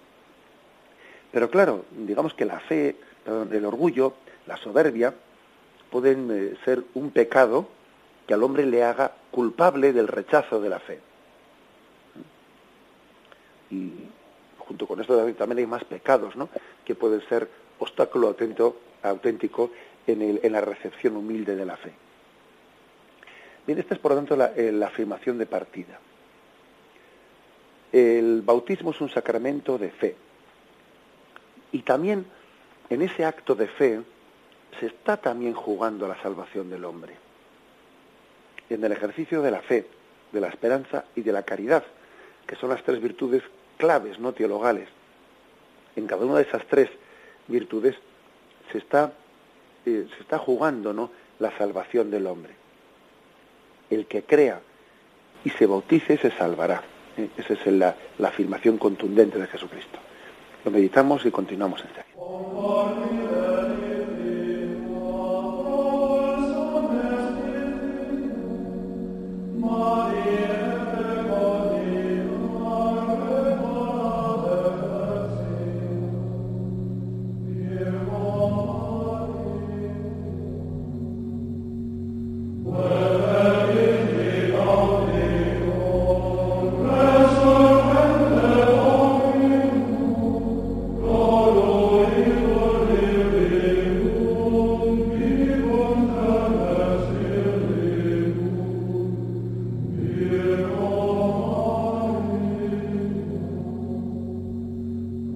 Pero 1.32 1.48
claro, 1.48 1.84
digamos 1.90 2.34
que 2.34 2.44
la 2.44 2.60
fe, 2.60 2.96
el 3.24 3.64
orgullo, 3.64 4.14
la 4.46 4.56
soberbia, 4.56 5.14
pueden 5.90 6.28
eh, 6.30 6.56
ser 6.64 6.82
un 6.94 7.10
pecado 7.10 7.68
que 8.26 8.34
al 8.34 8.42
hombre 8.42 8.66
le 8.66 8.82
haga 8.82 9.12
culpable 9.30 9.92
del 9.92 10.08
rechazo 10.08 10.60
de 10.60 10.68
la 10.68 10.80
fe. 10.80 11.00
Y 13.70 13.92
junto 14.58 14.86
con 14.86 15.00
esto 15.00 15.16
también 15.34 15.58
hay 15.58 15.66
más 15.66 15.84
pecados, 15.84 16.36
¿no? 16.36 16.48
Que 16.84 16.94
pueden 16.94 17.20
ser 17.28 17.48
obstáculo 17.78 18.36
auténtico 19.02 19.70
en, 20.06 20.22
el, 20.22 20.40
en 20.42 20.52
la 20.52 20.60
recepción 20.60 21.16
humilde 21.16 21.54
de 21.54 21.64
la 21.64 21.76
fe. 21.76 21.92
Bien, 23.66 23.78
esta 23.78 23.94
es 23.94 24.00
por 24.00 24.12
lo 24.12 24.16
tanto 24.16 24.36
la, 24.36 24.52
eh, 24.56 24.72
la 24.72 24.86
afirmación 24.86 25.38
de 25.38 25.46
partida. 25.46 25.98
El 27.92 28.42
bautismo 28.42 28.92
es 28.92 29.00
un 29.00 29.10
sacramento 29.10 29.76
de 29.76 29.90
fe. 29.90 30.16
Y 31.72 31.82
también 31.82 32.26
en 32.88 33.02
ese 33.02 33.24
acto 33.24 33.54
de 33.54 33.68
fe 33.68 34.00
se 34.78 34.86
está 34.86 35.16
también 35.16 35.54
jugando 35.54 36.08
la 36.08 36.20
salvación 36.22 36.70
del 36.70 36.84
hombre. 36.84 37.14
En 38.68 38.82
el 38.84 38.92
ejercicio 38.92 39.42
de 39.42 39.50
la 39.50 39.60
fe, 39.60 39.86
de 40.32 40.40
la 40.40 40.48
esperanza 40.48 41.04
y 41.16 41.22
de 41.22 41.32
la 41.32 41.42
caridad, 41.42 41.84
que 42.46 42.56
son 42.56 42.70
las 42.70 42.82
tres 42.82 43.00
virtudes 43.00 43.42
claves, 43.76 44.18
no 44.18 44.32
teologales. 44.32 44.88
En 45.96 46.06
cada 46.06 46.24
una 46.24 46.36
de 46.36 46.42
esas 46.42 46.64
tres 46.66 46.88
virtudes 47.48 47.96
se 48.70 48.78
está, 48.78 49.12
eh, 49.84 50.06
se 50.16 50.22
está 50.22 50.38
jugando 50.38 50.92
¿no? 50.92 51.10
la 51.40 51.56
salvación 51.58 52.10
del 52.10 52.26
hombre 52.26 52.59
el 53.90 54.06
que 54.06 54.22
crea 54.22 54.60
y 55.44 55.50
se 55.50 55.66
bautice 55.66 56.16
se 56.16 56.30
salvará. 56.30 56.82
¿Eh? 57.16 57.28
Esa 57.36 57.54
es 57.54 57.66
la, 57.66 57.94
afirmación 58.22 58.78
contundente 58.78 59.38
de 59.38 59.46
Jesucristo. 59.46 59.98
Lo 60.64 60.70
meditamos 60.70 61.24
y 61.26 61.30
continuamos 61.30 61.82
en 61.82 61.88
de 61.88 62.09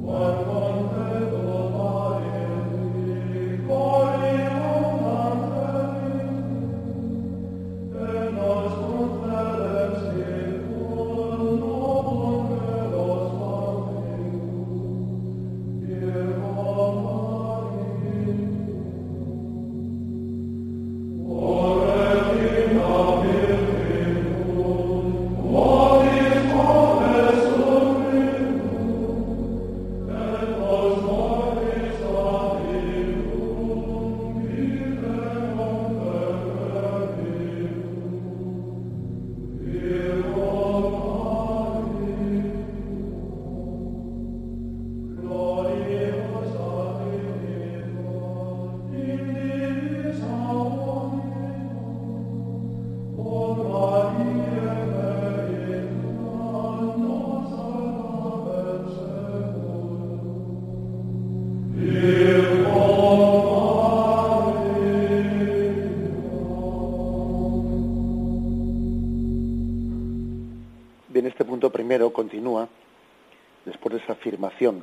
One. 0.04 0.43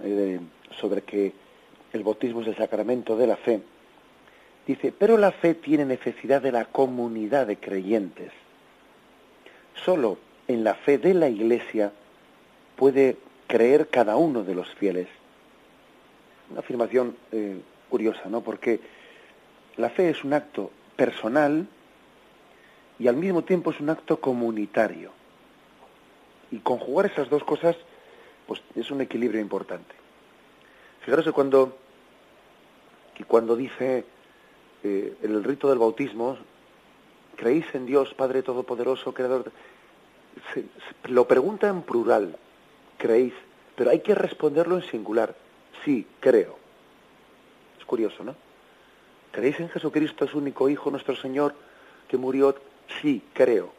Eh, 0.04 0.40
sobre 0.80 1.02
que 1.04 1.34
el 1.94 2.04
bautismo 2.04 2.42
es 2.42 2.48
el 2.48 2.58
sacramento 2.58 3.18
de 3.18 3.28
la 3.28 3.38
fe, 3.38 3.62
dice, 4.68 4.94
pero 4.98 5.18
la 5.18 5.32
fe 5.32 5.54
tiene 5.56 5.86
necesidad 5.86 6.42
de 6.42 6.52
la 6.52 6.66
comunidad 6.66 7.48
de 7.48 7.58
creyentes. 7.58 8.32
Solo 9.86 10.18
en 10.48 10.64
la 10.64 10.76
fe 10.76 10.98
de 10.98 11.14
la 11.14 11.30
Iglesia 11.30 11.92
puede 12.76 13.18
creer 13.48 13.88
cada 13.90 14.16
uno 14.16 14.44
de 14.44 14.56
los 14.56 14.74
fieles. 14.76 15.08
Una 16.50 16.60
afirmación 16.60 17.16
eh, 17.32 17.60
curiosa, 17.90 18.24
¿no? 18.30 18.42
Porque 18.42 18.80
la 19.78 19.90
fe 19.90 20.10
es 20.10 20.24
un 20.24 20.34
acto 20.34 20.72
personal 20.96 21.68
y 23.00 23.08
al 23.08 23.16
mismo 23.16 23.44
tiempo 23.44 23.72
es 23.72 23.80
un 23.80 23.90
acto 23.90 24.20
comunitario. 24.20 25.12
Y 26.52 26.60
conjugar 26.60 27.08
esas 27.08 27.30
dos 27.30 27.44
cosas, 27.44 27.76
pues 28.52 28.62
es 28.76 28.92
un 28.92 29.00
equilibrio 29.00 29.40
importante. 29.40 29.96
Fijaros 31.06 31.32
cuando, 31.32 31.78
que 33.16 33.24
cuando 33.24 33.56
dice 33.56 34.04
eh, 34.84 35.16
el 35.22 35.42
rito 35.46 35.70
del 35.70 35.80
bautismo, 35.80 36.38
creéis 37.38 37.64
en 37.74 37.86
Dios, 37.86 38.14
Padre 38.14 38.44
Todopoderoso, 38.44 39.14
Creador, 39.14 39.54
lo 41.06 41.28
pregunta 41.30 41.70
en 41.70 41.82
plural, 41.84 42.36
creéis, 42.98 43.34
pero 43.78 43.90
hay 43.90 44.02
que 44.02 44.16
responderlo 44.16 44.76
en 44.76 44.84
singular, 44.84 45.34
sí, 45.86 46.06
creo. 46.20 46.58
Es 47.80 47.86
curioso, 47.86 48.22
¿no? 48.26 48.36
¿Creéis 49.32 49.62
en 49.62 49.70
Jesucristo, 49.70 50.28
su 50.28 50.40
único 50.40 50.68
Hijo, 50.68 50.92
nuestro 50.92 51.16
Señor, 51.16 51.56
que 52.10 52.18
murió? 52.18 52.54
Sí, 53.02 53.24
creo. 53.32 53.72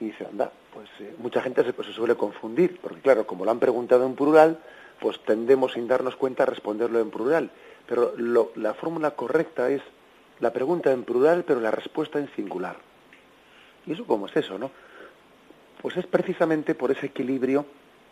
Y 0.00 0.06
dice, 0.06 0.26
anda, 0.26 0.50
pues 0.74 0.88
eh, 1.00 1.14
mucha 1.18 1.40
gente 1.40 1.62
se, 1.64 1.72
pues, 1.72 1.88
se 1.88 1.94
suele 1.94 2.16
confundir, 2.16 2.78
porque 2.80 3.00
claro, 3.00 3.26
como 3.26 3.44
lo 3.44 3.52
han 3.52 3.60
preguntado 3.60 4.04
en 4.04 4.14
plural, 4.14 4.58
pues 5.00 5.20
tendemos 5.20 5.72
sin 5.72 5.86
darnos 5.86 6.16
cuenta 6.16 6.42
a 6.42 6.46
responderlo 6.46 7.00
en 7.00 7.10
plural. 7.10 7.50
Pero 7.86 8.14
la 8.56 8.74
fórmula 8.74 9.12
correcta 9.12 9.70
es 9.70 9.82
la 10.40 10.52
pregunta 10.52 10.92
en 10.92 11.04
plural, 11.04 11.44
pero 11.46 11.60
la 11.60 11.70
respuesta 11.70 12.18
en 12.18 12.28
singular. 12.34 12.76
¿Y 13.86 13.92
eso 13.92 14.06
cómo 14.06 14.26
es 14.26 14.36
eso, 14.36 14.58
no? 14.58 14.70
Pues 15.80 15.96
es 15.96 16.06
precisamente 16.06 16.74
por 16.74 16.90
ese 16.90 17.06
equilibrio 17.06 17.66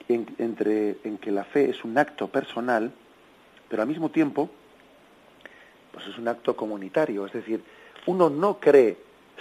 entre 0.09 0.99
en 1.05 1.17
que 1.19 1.31
la 1.31 1.45
fe 1.45 1.71
es 1.71 1.85
un 1.85 1.97
acto 1.97 2.29
personal, 2.29 2.93
pero 3.69 3.83
al 3.83 3.89
mismo 3.89 4.11
tiempo, 4.11 4.51
pues 5.91 6.07
es 6.07 6.19
un 6.19 6.29
acto 6.29 6.55
comunitario. 6.55 7.25
Es 7.25 7.33
decir, 7.33 7.63
uno 8.07 8.29
no 8.29 8.61
cree 8.61 8.99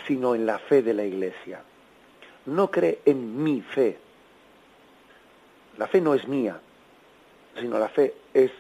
sino 0.08 0.34
en 0.34 0.46
la 0.46 0.58
fe 0.60 0.82
de 0.82 0.94
la 0.94 1.04
Iglesia. 1.04 1.62
No 2.46 2.72
cree 2.72 3.00
en 3.06 3.44
mi 3.44 3.62
fe. 3.62 3.98
La 5.78 5.88
fe 5.88 6.02
no 6.02 6.14
es 6.14 6.28
mía, 6.28 6.60
sino 7.60 7.80
la 7.80 7.90
fe 7.90 8.14
es 8.34 8.52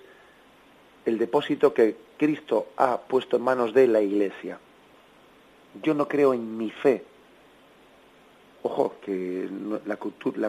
el 1.05 1.17
depósito 1.17 1.73
que 1.73 1.95
Cristo 2.17 2.67
ha 2.77 2.97
puesto 2.99 3.37
en 3.37 3.43
manos 3.43 3.73
de 3.73 3.87
la 3.87 4.01
Iglesia. 4.01 4.59
Yo 5.81 5.93
no 5.93 6.07
creo 6.07 6.33
en 6.33 6.57
mi 6.57 6.69
fe. 6.69 7.03
Ojo, 8.63 8.95
que 9.01 9.49
la 9.85 9.95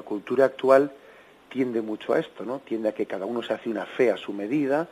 cultura, 0.03 0.45
actual 0.45 0.93
tiende 1.49 1.81
mucho 1.81 2.13
a 2.13 2.19
esto, 2.19 2.45
¿no? 2.45 2.59
Tiende 2.59 2.91
a 2.91 2.95
que 2.95 3.07
cada 3.07 3.25
uno 3.25 3.43
se 3.43 3.55
hace 3.55 3.71
una 3.71 3.87
fe 3.87 4.11
a 4.11 4.17
su 4.17 4.33
medida 4.33 4.89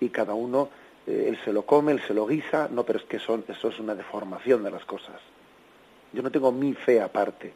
y 0.00 0.08
cada 0.08 0.34
uno, 0.34 0.70
eh, 1.06 1.26
él 1.28 1.38
se 1.44 1.52
lo 1.52 1.66
come, 1.66 1.92
él 1.92 2.00
se 2.06 2.14
lo 2.14 2.26
guisa, 2.26 2.68
no, 2.70 2.84
pero 2.84 2.98
es 2.98 3.04
que 3.04 3.18
son, 3.18 3.44
eso 3.48 3.68
es 3.68 3.78
una 3.78 3.94
deformación 3.94 4.62
de 4.62 4.70
las 4.70 4.84
cosas. 4.84 5.20
Yo 6.12 6.22
no 6.22 6.30
tengo 6.30 6.50
mi 6.50 6.72
fe 6.72 7.00
aparte. 7.00 7.52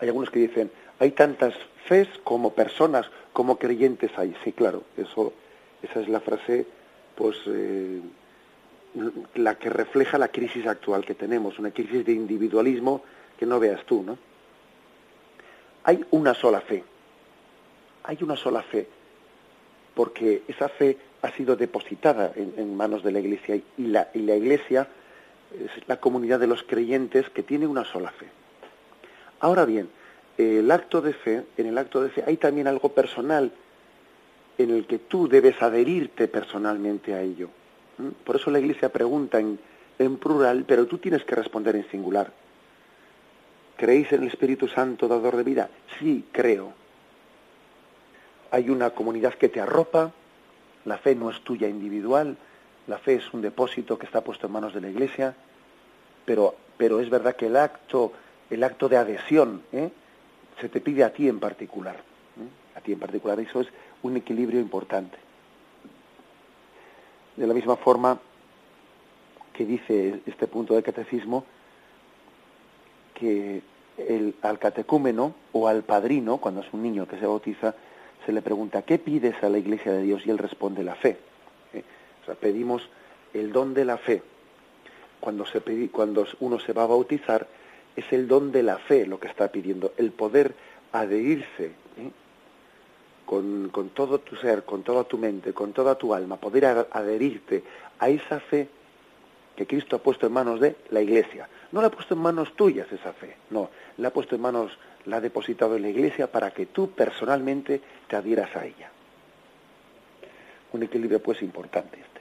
Hay 0.00 0.08
algunos 0.08 0.30
que 0.30 0.40
dicen, 0.40 0.70
hay 0.98 1.12
tantas 1.12 1.54
fes 1.86 2.08
como 2.24 2.52
personas, 2.52 3.10
como 3.32 3.58
creyentes 3.58 4.10
hay. 4.16 4.34
Sí, 4.44 4.52
claro, 4.52 4.82
eso, 4.96 5.32
esa 5.82 6.00
es 6.00 6.08
la 6.08 6.20
frase 6.20 6.66
pues 7.18 7.36
eh, 7.46 8.00
la 9.34 9.56
que 9.56 9.70
refleja 9.70 10.18
la 10.18 10.28
crisis 10.28 10.66
actual 10.66 11.04
que 11.04 11.14
tenemos, 11.14 11.58
una 11.58 11.72
crisis 11.72 12.06
de 12.06 12.12
individualismo 12.12 13.02
que 13.36 13.44
no 13.44 13.58
veas 13.58 13.84
tú, 13.84 14.04
¿no? 14.04 14.16
Hay 15.82 16.04
una 16.12 16.34
sola 16.34 16.60
fe, 16.60 16.84
hay 18.04 18.18
una 18.20 18.36
sola 18.36 18.62
fe, 18.62 18.86
porque 19.94 20.42
esa 20.46 20.68
fe 20.68 20.96
ha 21.22 21.32
sido 21.32 21.56
depositada 21.56 22.32
en, 22.36 22.76
manos 22.76 23.02
de 23.02 23.10
la 23.10 23.18
Iglesia 23.18 23.56
y 23.56 23.86
la, 23.86 24.08
y 24.14 24.20
la 24.20 24.36
Iglesia 24.36 24.86
es 25.52 25.88
la 25.88 25.98
comunidad 25.98 26.38
de 26.38 26.46
los 26.46 26.62
creyentes 26.62 27.30
que 27.30 27.42
tiene 27.42 27.66
una 27.66 27.84
sola 27.84 28.10
fe. 28.12 28.26
Ahora 29.40 29.64
bien, 29.64 29.88
el 30.36 30.70
acto 30.70 31.00
de 31.00 31.12
fe, 31.12 31.44
en 31.56 31.66
el 31.66 31.78
acto 31.78 32.02
de 32.02 32.10
fe 32.10 32.24
hay 32.26 32.36
también 32.36 32.66
algo 32.66 32.90
personal 32.90 33.52
en 34.56 34.70
el 34.70 34.86
que 34.86 34.98
tú 34.98 35.28
debes 35.28 35.60
adherirte 35.62 36.28
personalmente 36.28 37.14
a 37.14 37.22
ello. 37.22 37.48
Por 38.24 38.36
eso 38.36 38.50
la 38.50 38.58
Iglesia 38.58 38.90
pregunta 38.90 39.38
en, 39.38 39.58
en 39.98 40.16
plural, 40.16 40.64
pero 40.66 40.86
tú 40.86 40.98
tienes 40.98 41.24
que 41.24 41.34
responder 41.34 41.76
en 41.76 41.88
singular. 41.90 42.32
¿Creéis 43.76 44.12
en 44.12 44.22
el 44.22 44.28
Espíritu 44.28 44.66
Santo, 44.66 45.06
dador 45.06 45.36
de 45.36 45.44
vida? 45.44 45.70
Sí, 45.98 46.24
creo. 46.32 46.72
Hay 48.50 48.70
una 48.70 48.90
comunidad 48.90 49.34
que 49.34 49.48
te 49.48 49.60
arropa, 49.60 50.12
la 50.84 50.98
fe 50.98 51.14
no 51.14 51.30
es 51.30 51.40
tuya 51.42 51.68
individual, 51.68 52.36
la 52.88 52.98
fe 52.98 53.14
es 53.14 53.32
un 53.32 53.42
depósito 53.42 53.98
que 53.98 54.06
está 54.06 54.22
puesto 54.22 54.46
en 54.46 54.52
manos 54.52 54.74
de 54.74 54.80
la 54.80 54.88
Iglesia, 54.88 55.34
pero, 56.24 56.56
pero 56.76 57.00
es 57.00 57.10
verdad 57.10 57.36
que 57.36 57.46
el 57.46 57.56
acto, 57.56 58.12
el 58.50 58.64
acto 58.64 58.88
de 58.88 58.96
adhesión 58.96 59.62
¿eh? 59.72 59.90
se 60.60 60.68
te 60.68 60.80
pide 60.80 61.04
a 61.04 61.12
ti 61.12 61.28
en 61.28 61.40
particular. 61.40 61.96
A 62.74 62.80
ti 62.80 62.92
en 62.92 62.98
particular, 62.98 63.40
eso 63.40 63.60
es 63.60 63.68
un 64.02 64.16
equilibrio 64.16 64.60
importante. 64.60 65.18
De 67.36 67.46
la 67.46 67.54
misma 67.54 67.76
forma 67.76 68.18
que 69.52 69.64
dice 69.64 70.20
este 70.26 70.46
punto 70.46 70.74
del 70.74 70.84
catecismo, 70.84 71.44
que 73.14 73.62
el, 73.96 74.36
al 74.42 74.58
catecúmeno 74.60 75.34
o 75.52 75.66
al 75.66 75.82
padrino, 75.82 76.38
cuando 76.38 76.60
es 76.60 76.72
un 76.72 76.82
niño 76.82 77.08
que 77.08 77.18
se 77.18 77.26
bautiza, 77.26 77.74
se 78.24 78.32
le 78.32 78.42
pregunta, 78.42 78.82
¿qué 78.82 78.98
pides 78.98 79.42
a 79.42 79.48
la 79.48 79.58
Iglesia 79.58 79.92
de 79.92 80.02
Dios? 80.02 80.24
Y 80.24 80.30
él 80.30 80.38
responde, 80.38 80.84
la 80.84 80.94
fe. 80.94 81.18
¿Eh? 81.72 81.82
O 82.22 82.26
sea, 82.26 82.36
pedimos 82.36 82.88
el 83.34 83.52
don 83.52 83.74
de 83.74 83.84
la 83.84 83.98
fe. 83.98 84.22
Cuando, 85.20 85.44
se 85.46 85.60
cuando 85.90 86.26
uno 86.38 86.60
se 86.60 86.72
va 86.72 86.84
a 86.84 86.86
bautizar, 86.86 87.48
es 87.98 88.12
el 88.12 88.28
don 88.28 88.52
de 88.52 88.62
la 88.62 88.78
fe 88.78 89.06
lo 89.06 89.18
que 89.18 89.26
está 89.26 89.50
pidiendo, 89.50 89.92
el 89.96 90.12
poder 90.12 90.54
adherirse 90.92 91.66
¿eh? 91.66 92.10
con, 93.26 93.70
con, 93.70 93.90
todo 93.90 94.20
tu 94.20 94.36
ser, 94.36 94.64
con 94.64 94.84
toda 94.84 95.04
tu 95.04 95.18
mente, 95.18 95.52
con 95.52 95.72
toda 95.72 95.96
tu 95.96 96.14
alma, 96.14 96.36
poder 96.36 96.86
adherirte 96.92 97.64
a 97.98 98.08
esa 98.08 98.38
fe 98.38 98.68
que 99.56 99.66
Cristo 99.66 99.96
ha 99.96 99.98
puesto 99.98 100.28
en 100.28 100.32
manos 100.32 100.60
de 100.60 100.76
la 100.90 101.00
Iglesia. 101.00 101.48
No 101.72 101.80
la 101.80 101.88
ha 101.88 101.90
puesto 101.90 102.14
en 102.14 102.20
manos 102.20 102.54
tuyas 102.54 102.90
esa 102.92 103.12
fe, 103.12 103.36
no, 103.50 103.70
la 103.96 104.08
ha 104.08 104.12
puesto 104.12 104.36
en 104.36 104.42
manos, 104.42 104.78
la 105.06 105.16
ha 105.16 105.20
depositado 105.20 105.74
en 105.74 105.82
la 105.82 105.88
Iglesia 105.88 106.30
para 106.30 106.52
que 106.52 106.66
tú 106.66 106.92
personalmente 106.92 107.80
te 108.06 108.14
adhieras 108.14 108.54
a 108.54 108.64
ella. 108.64 108.92
Un 110.72 110.84
equilibrio 110.84 111.20
pues 111.20 111.42
importante 111.42 111.98
este. 111.98 112.20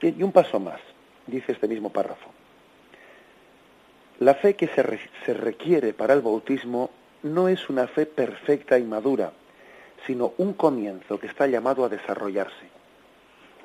Bien, 0.00 0.14
y 0.16 0.22
un 0.22 0.30
paso 0.30 0.60
más, 0.60 0.80
dice 1.26 1.52
este 1.52 1.66
mismo 1.66 1.90
párrafo. 1.90 2.35
La 4.20 4.34
fe 4.34 4.54
que 4.54 4.68
se, 4.68 4.82
se 5.24 5.34
requiere 5.34 5.92
para 5.92 6.14
el 6.14 6.22
bautismo 6.22 6.90
no 7.22 7.48
es 7.48 7.68
una 7.68 7.86
fe 7.86 8.06
perfecta 8.06 8.78
y 8.78 8.84
madura, 8.84 9.32
sino 10.06 10.32
un 10.38 10.54
comienzo 10.54 11.18
que 11.18 11.26
está 11.26 11.46
llamado 11.46 11.84
a 11.84 11.88
desarrollarse. 11.88 12.66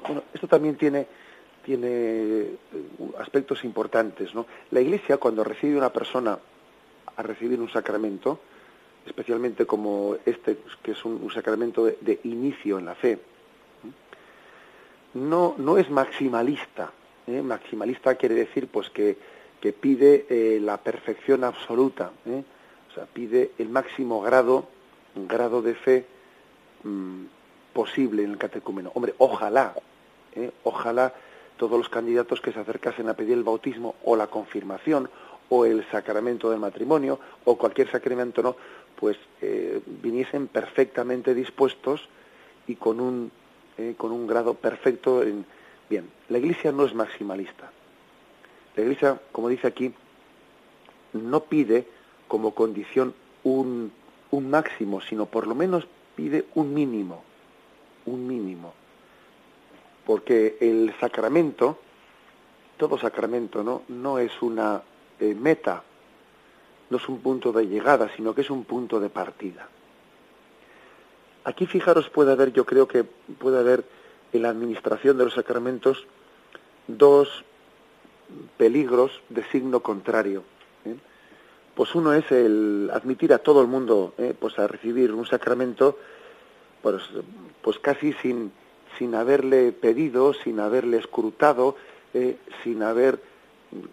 Bueno, 0.06 0.24
esto 0.34 0.48
también 0.48 0.76
tiene, 0.76 1.06
tiene 1.64 1.88
eh, 1.88 2.58
aspectos 3.20 3.64
importantes. 3.64 4.34
¿no? 4.34 4.46
La 4.72 4.82
Iglesia, 4.82 5.18
cuando 5.18 5.44
recibe 5.44 5.78
una 5.78 5.94
persona 5.94 6.38
a 7.16 7.22
recibir 7.22 7.60
un 7.60 7.70
sacramento, 7.70 8.40
especialmente 9.06 9.66
como 9.66 10.18
este, 10.26 10.58
que 10.82 10.92
es 10.92 11.06
un, 11.06 11.32
sacramento 11.32 11.86
de, 11.86 12.20
inicio 12.24 12.80
en 12.80 12.86
la 12.86 12.96
fe, 12.96 13.20
no, 15.14 15.56
no 15.58 15.78
es 15.78 15.90
maximalista. 15.90 16.92
¿eh? 17.28 17.42
Maximalista 17.42 18.16
quiere 18.16 18.36
decir 18.36 18.68
pues 18.68 18.90
que, 18.90 19.18
que 19.62 19.72
pide 19.72 20.26
eh, 20.28 20.60
la 20.60 20.78
perfección 20.78 21.44
absoluta. 21.44 22.12
¿eh? 22.26 22.44
O 22.90 22.94
sea, 22.94 23.06
pide 23.06 23.52
el 23.60 23.70
máximo 23.70 24.20
grado, 24.22 24.68
grado 25.16 25.62
de 25.62 25.76
fe 25.76 26.06
mm, 26.84 27.26
posible 27.72 28.24
en 28.24 28.32
el 28.32 28.38
catecúmeno. 28.38 28.92
Hombre, 28.96 29.14
ojalá, 29.20 29.76
¿eh? 30.36 30.52
ojalá 30.64 31.14
todos 31.58 31.78
los 31.78 31.90
candidatos 31.90 32.42
que 32.42 32.52
se 32.52 32.60
acercasen 32.60 33.08
a 33.08 33.14
pedir 33.14 33.34
el 33.34 33.44
bautismo 33.44 33.96
o 34.04 34.16
la 34.16 34.28
confirmación 34.28 35.10
o 35.50 35.66
el 35.66 35.86
sacramento 35.92 36.50
del 36.50 36.60
matrimonio 36.60 37.20
o 37.46 37.56
cualquier 37.58 37.90
sacramento 37.92 38.42
no, 38.42 38.56
pues 39.00 39.18
eh, 39.42 39.80
viniesen 39.86 40.48
perfectamente 40.48 41.36
dispuestos 41.36 42.10
y 42.68 42.76
con 42.76 43.00
un 43.00 43.32
con 43.98 44.12
un 44.12 44.28
grado 44.28 44.54
perfecto 44.54 45.24
en 45.24 45.44
bien. 45.90 46.08
La 46.30 46.38
Iglesia 46.38 46.72
no 46.72 46.86
es 46.86 46.94
maximalista. 46.94 47.72
La 48.76 48.84
Iglesia, 48.84 49.20
como 49.32 49.50
dice 49.50 49.68
aquí, 49.68 49.94
no 51.14 51.44
pide 51.44 51.88
como 52.28 52.54
condición 52.54 53.14
un, 53.44 53.92
un 54.32 54.50
máximo, 54.50 55.02
sino 55.02 55.26
por 55.26 55.48
lo 55.48 55.56
menos 55.56 55.88
pide 56.16 56.46
un 56.56 56.74
mínimo, 56.74 57.24
un 58.06 58.28
mínimo, 58.28 58.74
porque 60.06 60.58
el 60.62 60.94
sacramento, 61.00 61.78
todo 62.78 62.98
sacramento, 62.98 63.64
¿no? 63.64 63.84
No 63.90 64.20
es 64.20 64.32
una 64.42 64.82
eh, 65.20 65.36
meta, 65.36 65.84
no 66.90 66.98
es 66.98 67.08
un 67.10 67.20
punto 67.20 67.52
de 67.52 67.68
llegada, 67.68 68.10
sino 68.16 68.34
que 68.34 68.42
es 68.42 68.50
un 68.50 68.64
punto 68.64 69.00
de 69.00 69.10
partida. 69.10 69.68
Aquí, 71.44 71.66
fijaros, 71.66 72.10
puede 72.10 72.32
haber, 72.32 72.54
yo 72.54 72.66
creo 72.66 72.88
que 72.88 73.04
puede 73.04 73.60
haber 73.60 73.84
en 74.32 74.44
la 74.44 74.50
administración 74.50 75.18
de 75.18 75.26
los 75.26 75.34
sacramentos 75.34 76.06
dos 76.88 77.44
peligros 78.58 79.22
de 79.30 79.44
signo 79.46 79.82
contrario. 79.82 80.44
¿eh? 80.86 80.96
Pues 81.76 81.96
uno 81.96 82.14
es 82.14 82.32
el 82.32 82.90
admitir 82.94 83.34
a 83.34 83.40
todo 83.40 83.62
el 83.62 83.68
mundo 83.68 84.14
¿eh? 84.18 84.34
pues 84.40 84.58
a 84.60 84.68
recibir 84.68 85.14
un 85.14 85.26
sacramento 85.26 85.98
pues, 86.82 87.04
pues 87.62 87.80
casi 87.80 88.14
sin, 88.14 88.52
sin 88.98 89.16
haberle 89.16 89.72
pedido, 89.72 90.34
sin 90.34 90.60
haberle 90.60 90.98
escrutado, 90.98 91.76
¿eh? 92.14 92.38
sin 92.64 92.84
haber 92.84 93.20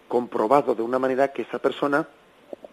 comprobado 0.07 0.75
de 0.75 0.81
una 0.81 0.99
manera 0.99 1.31
que 1.31 1.43
esa 1.43 1.59
persona 1.59 2.07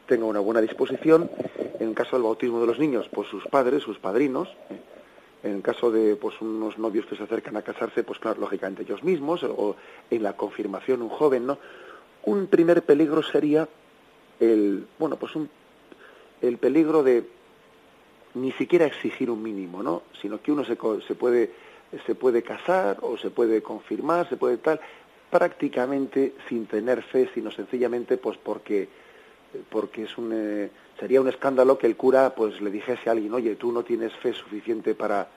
tenga 0.07 0.25
una 0.25 0.41
buena 0.41 0.61
disposición. 0.61 1.31
En 1.79 1.89
el 1.89 1.95
caso 1.95 2.17
del 2.17 2.23
bautismo 2.23 2.61
de 2.61 2.67
los 2.67 2.79
niños, 2.79 3.09
pues 3.13 3.29
sus 3.29 3.47
padres, 3.47 3.83
sus 3.83 3.99
padrinos. 3.99 4.49
En 5.43 5.57
el 5.57 5.63
caso 5.63 5.91
de 5.91 6.17
pues 6.17 6.41
unos 6.41 6.79
novios 6.79 7.07
que 7.07 7.17
se 7.17 7.23
acercan 7.23 7.57
a 7.57 7.63
casarse, 7.63 8.03
pues 8.03 8.19
claro, 8.19 8.41
lógicamente 8.41 8.83
ellos 8.83 9.05
mismos, 9.05 9.43
o 9.45 9.77
en 10.11 10.23
la 10.23 10.35
confirmación 10.35 11.03
un 11.03 11.09
joven, 11.09 11.47
¿no? 11.47 11.59
Un 12.25 12.47
primer 12.49 12.83
peligro 12.83 13.23
sería 13.23 13.69
el, 14.41 14.87
bueno, 14.99 15.17
pues 15.17 15.37
un, 15.37 15.49
el 16.43 16.59
peligro 16.59 17.03
de 17.03 17.25
ni 18.35 18.53
siquiera 18.53 18.87
exigir 18.87 19.31
un 19.31 19.43
mínimo, 19.43 19.83
¿no? 19.83 20.03
Sino 20.21 20.43
que 20.43 20.53
uno 20.53 20.65
se, 20.65 20.77
se 21.07 21.15
puede 21.15 21.53
se 22.05 22.15
puede 22.15 22.43
casar 22.43 22.99
o 23.03 23.17
se 23.17 23.31
puede 23.31 23.63
confirmar, 23.63 24.29
se 24.29 24.37
puede 24.37 24.59
tal, 24.59 24.81
prácticamente 25.31 26.35
sin 26.49 26.67
tener 26.67 27.03
fe, 27.03 27.31
sino 27.35 27.51
sencillamente 27.51 28.17
pues 28.17 28.37
porque 28.39 28.89
porque 29.71 30.05
es 30.05 30.19
un 30.19 30.33
eh, 30.33 30.71
sería 30.99 31.21
un 31.21 31.29
escándalo 31.29 31.79
que 31.79 31.87
el 31.87 31.97
cura 31.97 32.35
pues 32.35 32.61
le 32.61 32.71
dijese 32.71 33.09
a 33.09 33.13
alguien, 33.13 33.33
oye, 33.35 33.57
tú 33.57 33.73
no 33.73 33.83
tienes 33.83 34.13
fe 34.15 34.33
suficiente 34.33 34.95
para, 34.95 35.29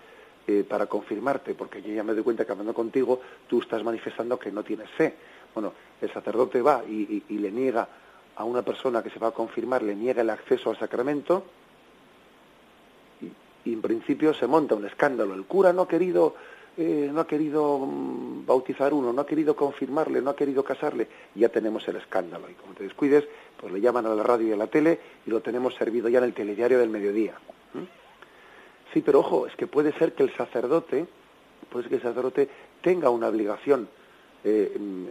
eh, 0.47 0.63
para 0.67 0.87
confirmarte, 0.87 1.53
porque 1.53 1.81
yo 1.81 1.93
ya 1.93 2.03
me 2.03 2.13
doy 2.13 2.23
cuenta 2.23 2.45
que 2.45 2.51
hablando 2.51 2.73
contigo 2.73 3.19
tú 3.47 3.61
estás 3.61 3.83
manifestando 3.83 4.39
que 4.39 4.51
no 4.51 4.63
tienes 4.63 4.89
fe. 4.91 5.13
Bueno, 5.53 5.73
el 6.01 6.11
sacerdote 6.11 6.61
va 6.61 6.83
y, 6.87 7.23
le 7.29 7.51
niega 7.51 7.87
a 8.35 8.43
una 8.43 8.61
persona 8.61 9.03
que 9.03 9.09
se 9.09 9.19
va 9.19 9.29
a 9.29 9.31
confirmar, 9.31 9.83
le 9.83 9.95
niega 9.95 10.21
el 10.21 10.29
acceso 10.29 10.69
al 10.69 10.77
sacramento 10.77 11.43
y, 13.65 13.73
en 13.73 13.81
principio 13.81 14.33
se 14.33 14.47
monta 14.47 14.75
un 14.75 14.85
escándalo. 14.85 15.33
El 15.33 15.45
cura 15.45 15.73
no 15.73 15.83
ha 15.83 15.87
querido 15.87 16.35
eh, 16.81 17.09
no 17.11 17.19
ha 17.19 17.27
querido 17.27 17.77
mm, 17.77 18.45
bautizar 18.45 18.93
uno, 18.93 19.11
no 19.11 19.21
ha 19.21 19.25
querido 19.25 19.53
confirmarle, 19.53 20.21
no 20.21 20.29
ha 20.29 20.35
querido 20.35 20.63
casarle, 20.63 21.09
ya 21.35 21.49
tenemos 21.49 21.85
el 21.89 21.97
escándalo. 21.97 22.49
Y 22.49 22.53
como 22.53 22.73
te 22.73 22.85
descuides, 22.85 23.27
pues 23.59 23.73
le 23.73 23.81
llaman 23.81 24.05
a 24.05 24.15
la 24.15 24.23
radio 24.23 24.47
y 24.47 24.51
a 24.53 24.55
la 24.55 24.67
tele 24.67 24.97
y 25.25 25.29
lo 25.29 25.41
tenemos 25.41 25.75
servido 25.75 26.07
ya 26.07 26.19
en 26.19 26.23
el 26.23 26.33
telediario 26.33 26.79
del 26.79 26.89
mediodía. 26.89 27.33
Sí, 28.93 29.01
pero 29.01 29.19
ojo, 29.19 29.45
es 29.45 29.55
que 29.57 29.67
puede 29.67 29.91
ser 29.99 30.13
que 30.13 30.23
el 30.23 30.33
sacerdote, 30.33 31.05
puede 31.69 31.83
ser 31.83 31.89
que 31.89 31.95
el 31.97 32.01
sacerdote 32.01 32.49
tenga 32.81 33.09
una 33.09 33.27
obligación, 33.27 33.89
eh, 34.45 34.73
mm, 34.79 35.05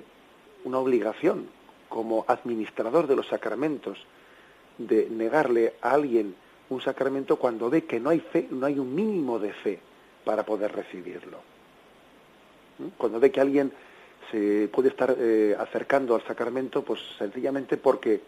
una 0.65 0.79
obligación 0.79 1.49
como 1.91 2.25
administrador 2.29 3.07
de 3.07 3.17
los 3.17 3.29
sacramentos 3.29 3.99
de 4.79 5.07
negarle 5.11 5.75
a 5.83 5.91
alguien 5.91 6.35
un 6.71 6.81
sacramento 6.81 7.37
cuando 7.37 7.69
ve 7.69 7.85
que 7.85 8.01
no 8.01 8.09
hay 8.09 8.21
fe, 8.21 8.49
no 8.51 8.65
hay 8.65 8.79
un 8.79 8.95
mínimo 8.95 9.39
de 9.39 9.53
fe 9.53 9.81
para 10.25 10.47
poder 10.47 10.73
recibirlo. 10.73 11.58
Cuando 12.97 13.21
ve 13.21 13.31
que 13.31 13.41
alguien 13.41 13.73
se 14.31 14.69
puede 14.73 14.89
estar 14.89 15.17
eh, 15.19 15.57
acercando 15.59 16.15
al 16.15 16.23
sacramento, 16.23 16.83
pues 16.83 17.01
sencillamente 17.19 17.77
porque 17.77 18.21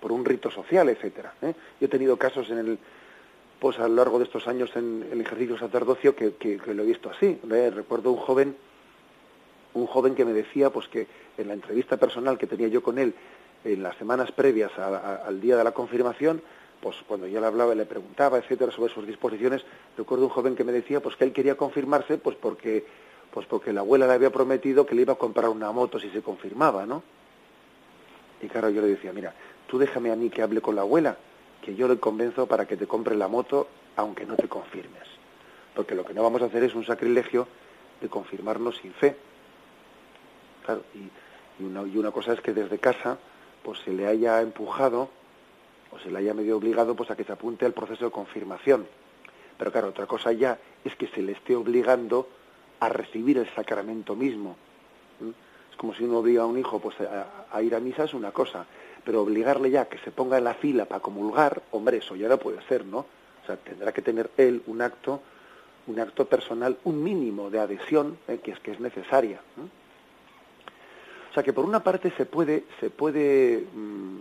por 0.00 0.12
un 0.12 0.24
rito 0.24 0.50
social, 0.50 0.88
etcétera. 0.88 1.34
¿eh? 1.42 1.54
Yo 1.80 1.86
he 1.86 1.90
tenido 1.90 2.16
casos 2.16 2.50
en 2.50 2.58
el 2.58 2.78
pues 3.60 3.78
a 3.78 3.88
lo 3.88 3.94
largo 3.94 4.18
de 4.18 4.24
estos 4.24 4.46
años 4.46 4.70
en 4.76 5.06
el 5.10 5.20
ejercicio 5.20 5.56
sacerdocio 5.56 6.14
que, 6.14 6.34
que, 6.34 6.58
lo 6.74 6.82
he 6.82 6.86
visto 6.86 7.08
así. 7.08 7.38
Recuerdo 7.48 8.10
un 8.10 8.18
joven 8.18 8.56
un 9.74 9.86
joven 9.86 10.14
que 10.14 10.24
me 10.24 10.32
decía 10.32 10.70
pues 10.70 10.88
que 10.88 11.06
en 11.36 11.48
la 11.48 11.54
entrevista 11.54 11.96
personal 11.96 12.38
que 12.38 12.46
tenía 12.46 12.68
yo 12.68 12.82
con 12.82 12.98
él 12.98 13.14
en 13.64 13.82
las 13.82 13.96
semanas 13.96 14.30
previas 14.32 14.70
al 14.78 15.40
día 15.40 15.56
de 15.56 15.64
la 15.64 15.72
confirmación, 15.72 16.42
pues 16.80 16.96
cuando 17.06 17.26
yo 17.26 17.40
le 17.40 17.46
hablaba 17.46 17.72
y 17.72 17.78
le 17.78 17.86
preguntaba, 17.86 18.38
etcétera, 18.38 18.70
sobre 18.70 18.92
sus 18.92 19.06
disposiciones, 19.06 19.64
recuerdo 19.96 20.24
un 20.24 20.30
joven 20.30 20.54
que 20.54 20.64
me 20.64 20.72
decía 20.72 21.00
pues 21.00 21.16
que 21.16 21.24
él 21.24 21.32
quería 21.32 21.56
confirmarse 21.56 22.18
pues 22.18 22.36
porque 22.36 22.84
pues 23.34 23.48
porque 23.48 23.72
la 23.72 23.80
abuela 23.80 24.06
le 24.06 24.12
había 24.12 24.30
prometido 24.30 24.86
que 24.86 24.94
le 24.94 25.02
iba 25.02 25.14
a 25.14 25.16
comprar 25.16 25.48
una 25.48 25.72
moto 25.72 25.98
si 25.98 26.08
se 26.10 26.22
confirmaba, 26.22 26.86
¿no? 26.86 27.02
Y 28.40 28.46
claro, 28.46 28.70
yo 28.70 28.80
le 28.80 28.86
decía, 28.86 29.12
mira, 29.12 29.34
tú 29.66 29.76
déjame 29.76 30.12
a 30.12 30.16
mí 30.16 30.30
que 30.30 30.40
hable 30.40 30.60
con 30.60 30.76
la 30.76 30.82
abuela, 30.82 31.16
que 31.60 31.74
yo 31.74 31.88
le 31.88 31.98
convenzo 31.98 32.46
para 32.46 32.64
que 32.64 32.76
te 32.76 32.86
compre 32.86 33.16
la 33.16 33.26
moto 33.26 33.66
aunque 33.96 34.24
no 34.24 34.36
te 34.36 34.46
confirmes. 34.46 35.02
Porque 35.74 35.96
lo 35.96 36.04
que 36.04 36.14
no 36.14 36.22
vamos 36.22 36.42
a 36.42 36.44
hacer 36.44 36.62
es 36.62 36.76
un 36.76 36.86
sacrilegio 36.86 37.48
de 38.00 38.08
confirmarnos 38.08 38.76
sin 38.76 38.92
fe. 38.92 39.16
Claro, 40.64 40.82
y, 40.94 41.64
una, 41.64 41.82
y 41.82 41.96
una 41.96 42.12
cosa 42.12 42.34
es 42.34 42.40
que 42.40 42.52
desde 42.52 42.78
casa 42.78 43.18
pues 43.64 43.80
se 43.80 43.92
le 43.92 44.06
haya 44.06 44.42
empujado 44.42 45.08
o 45.90 45.98
se 45.98 46.08
le 46.08 46.18
haya 46.18 46.34
medio 46.34 46.56
obligado 46.56 46.94
pues 46.94 47.10
a 47.10 47.16
que 47.16 47.24
se 47.24 47.32
apunte 47.32 47.66
al 47.66 47.72
proceso 47.72 48.04
de 48.04 48.10
confirmación. 48.12 48.86
Pero 49.58 49.72
claro, 49.72 49.88
otra 49.88 50.06
cosa 50.06 50.30
ya 50.30 50.56
es 50.84 50.94
que 50.94 51.08
se 51.08 51.20
le 51.20 51.32
esté 51.32 51.56
obligando 51.56 52.28
a 52.86 52.88
recibir 52.88 53.38
el 53.38 53.52
sacramento 53.54 54.14
mismo. 54.14 54.56
Es 55.70 55.76
como 55.76 55.94
si 55.94 56.04
uno 56.04 56.18
obliga 56.18 56.42
a 56.42 56.46
un 56.46 56.58
hijo 56.58 56.78
pues 56.80 56.96
a, 57.00 57.62
ir 57.62 57.74
a 57.74 57.80
misa 57.80 58.04
es 58.04 58.14
una 58.14 58.32
cosa, 58.32 58.66
pero 59.04 59.22
obligarle 59.22 59.70
ya 59.70 59.86
que 59.86 59.98
se 59.98 60.10
ponga 60.10 60.38
en 60.38 60.44
la 60.44 60.54
fila 60.54 60.84
para 60.84 61.00
comulgar, 61.00 61.62
hombre, 61.72 61.98
eso 61.98 62.16
ya 62.16 62.28
no 62.28 62.38
puede 62.38 62.62
ser, 62.68 62.84
¿no? 62.84 62.98
O 62.98 63.46
sea, 63.46 63.56
tendrá 63.56 63.92
que 63.92 64.02
tener 64.02 64.30
él 64.36 64.62
un 64.66 64.80
acto, 64.80 65.20
un 65.86 66.00
acto 66.00 66.26
personal, 66.26 66.78
un 66.84 67.02
mínimo 67.02 67.50
de 67.50 67.58
adhesión 67.58 68.18
¿eh? 68.28 68.38
que 68.42 68.52
es 68.52 68.60
que 68.60 68.70
es 68.72 68.80
necesaria. 68.80 69.40
O 71.30 71.34
sea 71.34 71.42
que 71.42 71.52
por 71.52 71.64
una 71.64 71.82
parte 71.82 72.12
se 72.16 72.24
puede, 72.24 72.64
se 72.80 72.90
puede 72.90 73.66
mm, 73.74 74.20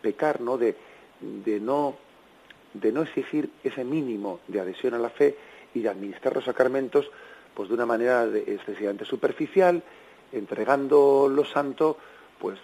pecar, 0.00 0.40
¿no? 0.40 0.56
De, 0.56 0.76
de 1.20 1.60
no 1.60 1.96
de 2.74 2.92
no 2.92 3.02
exigir 3.02 3.50
ese 3.62 3.84
mínimo 3.84 4.40
de 4.48 4.60
adhesión 4.60 4.94
a 4.94 4.98
la 4.98 5.10
fe 5.10 5.36
y 5.74 5.80
de 5.80 5.88
administrar 5.88 6.34
los 6.34 6.44
sacramentos 6.44 7.10
pues 7.54 7.68
de 7.68 7.74
una 7.74 7.86
manera 7.86 8.24
excesivamente 8.24 9.04
superficial, 9.04 9.82
entregando 10.32 11.28
lo 11.28 11.44
santo 11.44 11.98
pues 12.38 12.58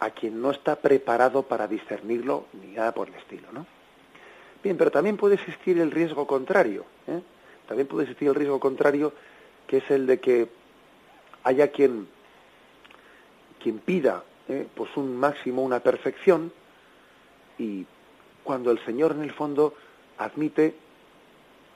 a 0.00 0.10
quien 0.10 0.40
no 0.40 0.50
está 0.50 0.76
preparado 0.76 1.42
para 1.42 1.66
discernirlo 1.66 2.46
ni 2.60 2.72
nada 2.72 2.92
por 2.92 3.08
el 3.08 3.14
estilo, 3.14 3.48
¿no? 3.52 3.66
Bien, 4.62 4.76
pero 4.76 4.90
también 4.90 5.16
puede 5.16 5.34
existir 5.34 5.78
el 5.78 5.90
riesgo 5.90 6.26
contrario, 6.26 6.84
¿eh? 7.08 7.20
también 7.66 7.88
puede 7.88 8.04
existir 8.04 8.28
el 8.28 8.34
riesgo 8.34 8.60
contrario, 8.60 9.12
que 9.66 9.78
es 9.78 9.90
el 9.90 10.06
de 10.06 10.20
que 10.20 10.48
haya 11.44 11.68
quien 11.72 12.06
quien 13.62 13.78
pida 13.78 14.24
¿eh? 14.48 14.66
pues 14.74 14.96
un 14.96 15.16
máximo, 15.16 15.62
una 15.62 15.80
perfección, 15.80 16.52
y 17.58 17.86
cuando 18.42 18.70
el 18.70 18.84
Señor 18.84 19.12
en 19.12 19.22
el 19.22 19.32
fondo 19.32 19.74
admite, 20.18 20.74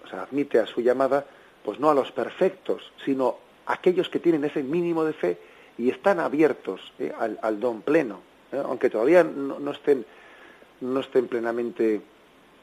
o 0.04 0.08
sea, 0.08 0.22
admite 0.22 0.58
a 0.58 0.66
su 0.66 0.80
llamada, 0.80 1.26
pues 1.66 1.80
no 1.80 1.90
a 1.90 1.94
los 1.94 2.12
perfectos, 2.12 2.92
sino 3.04 3.38
a 3.66 3.72
aquellos 3.72 4.08
que 4.08 4.20
tienen 4.20 4.44
ese 4.44 4.62
mínimo 4.62 5.04
de 5.04 5.12
fe 5.12 5.36
y 5.76 5.90
están 5.90 6.20
abiertos 6.20 6.92
¿eh? 7.00 7.12
al, 7.18 7.58
don 7.58 7.82
pleno, 7.82 8.20
¿eh? 8.52 8.62
aunque 8.64 8.88
todavía 8.88 9.24
no, 9.24 9.72
estén 9.72 10.06
no 10.80 11.00
estén 11.00 11.26
plenamente 11.26 12.00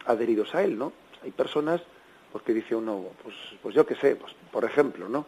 adheridos 0.06 0.56
a 0.56 0.64
él, 0.64 0.78
¿no? 0.78 0.94
Hay 1.22 1.32
personas, 1.32 1.82
porque 2.32 2.54
dice 2.54 2.78
uno, 2.78 3.08
pues, 3.22 3.36
pues 3.62 3.76
yo 3.76 3.86
qué 3.86 3.96
sé, 3.96 4.16
pues 4.16 4.34
por 4.50 4.64
ejemplo, 4.64 5.10
¿no? 5.10 5.26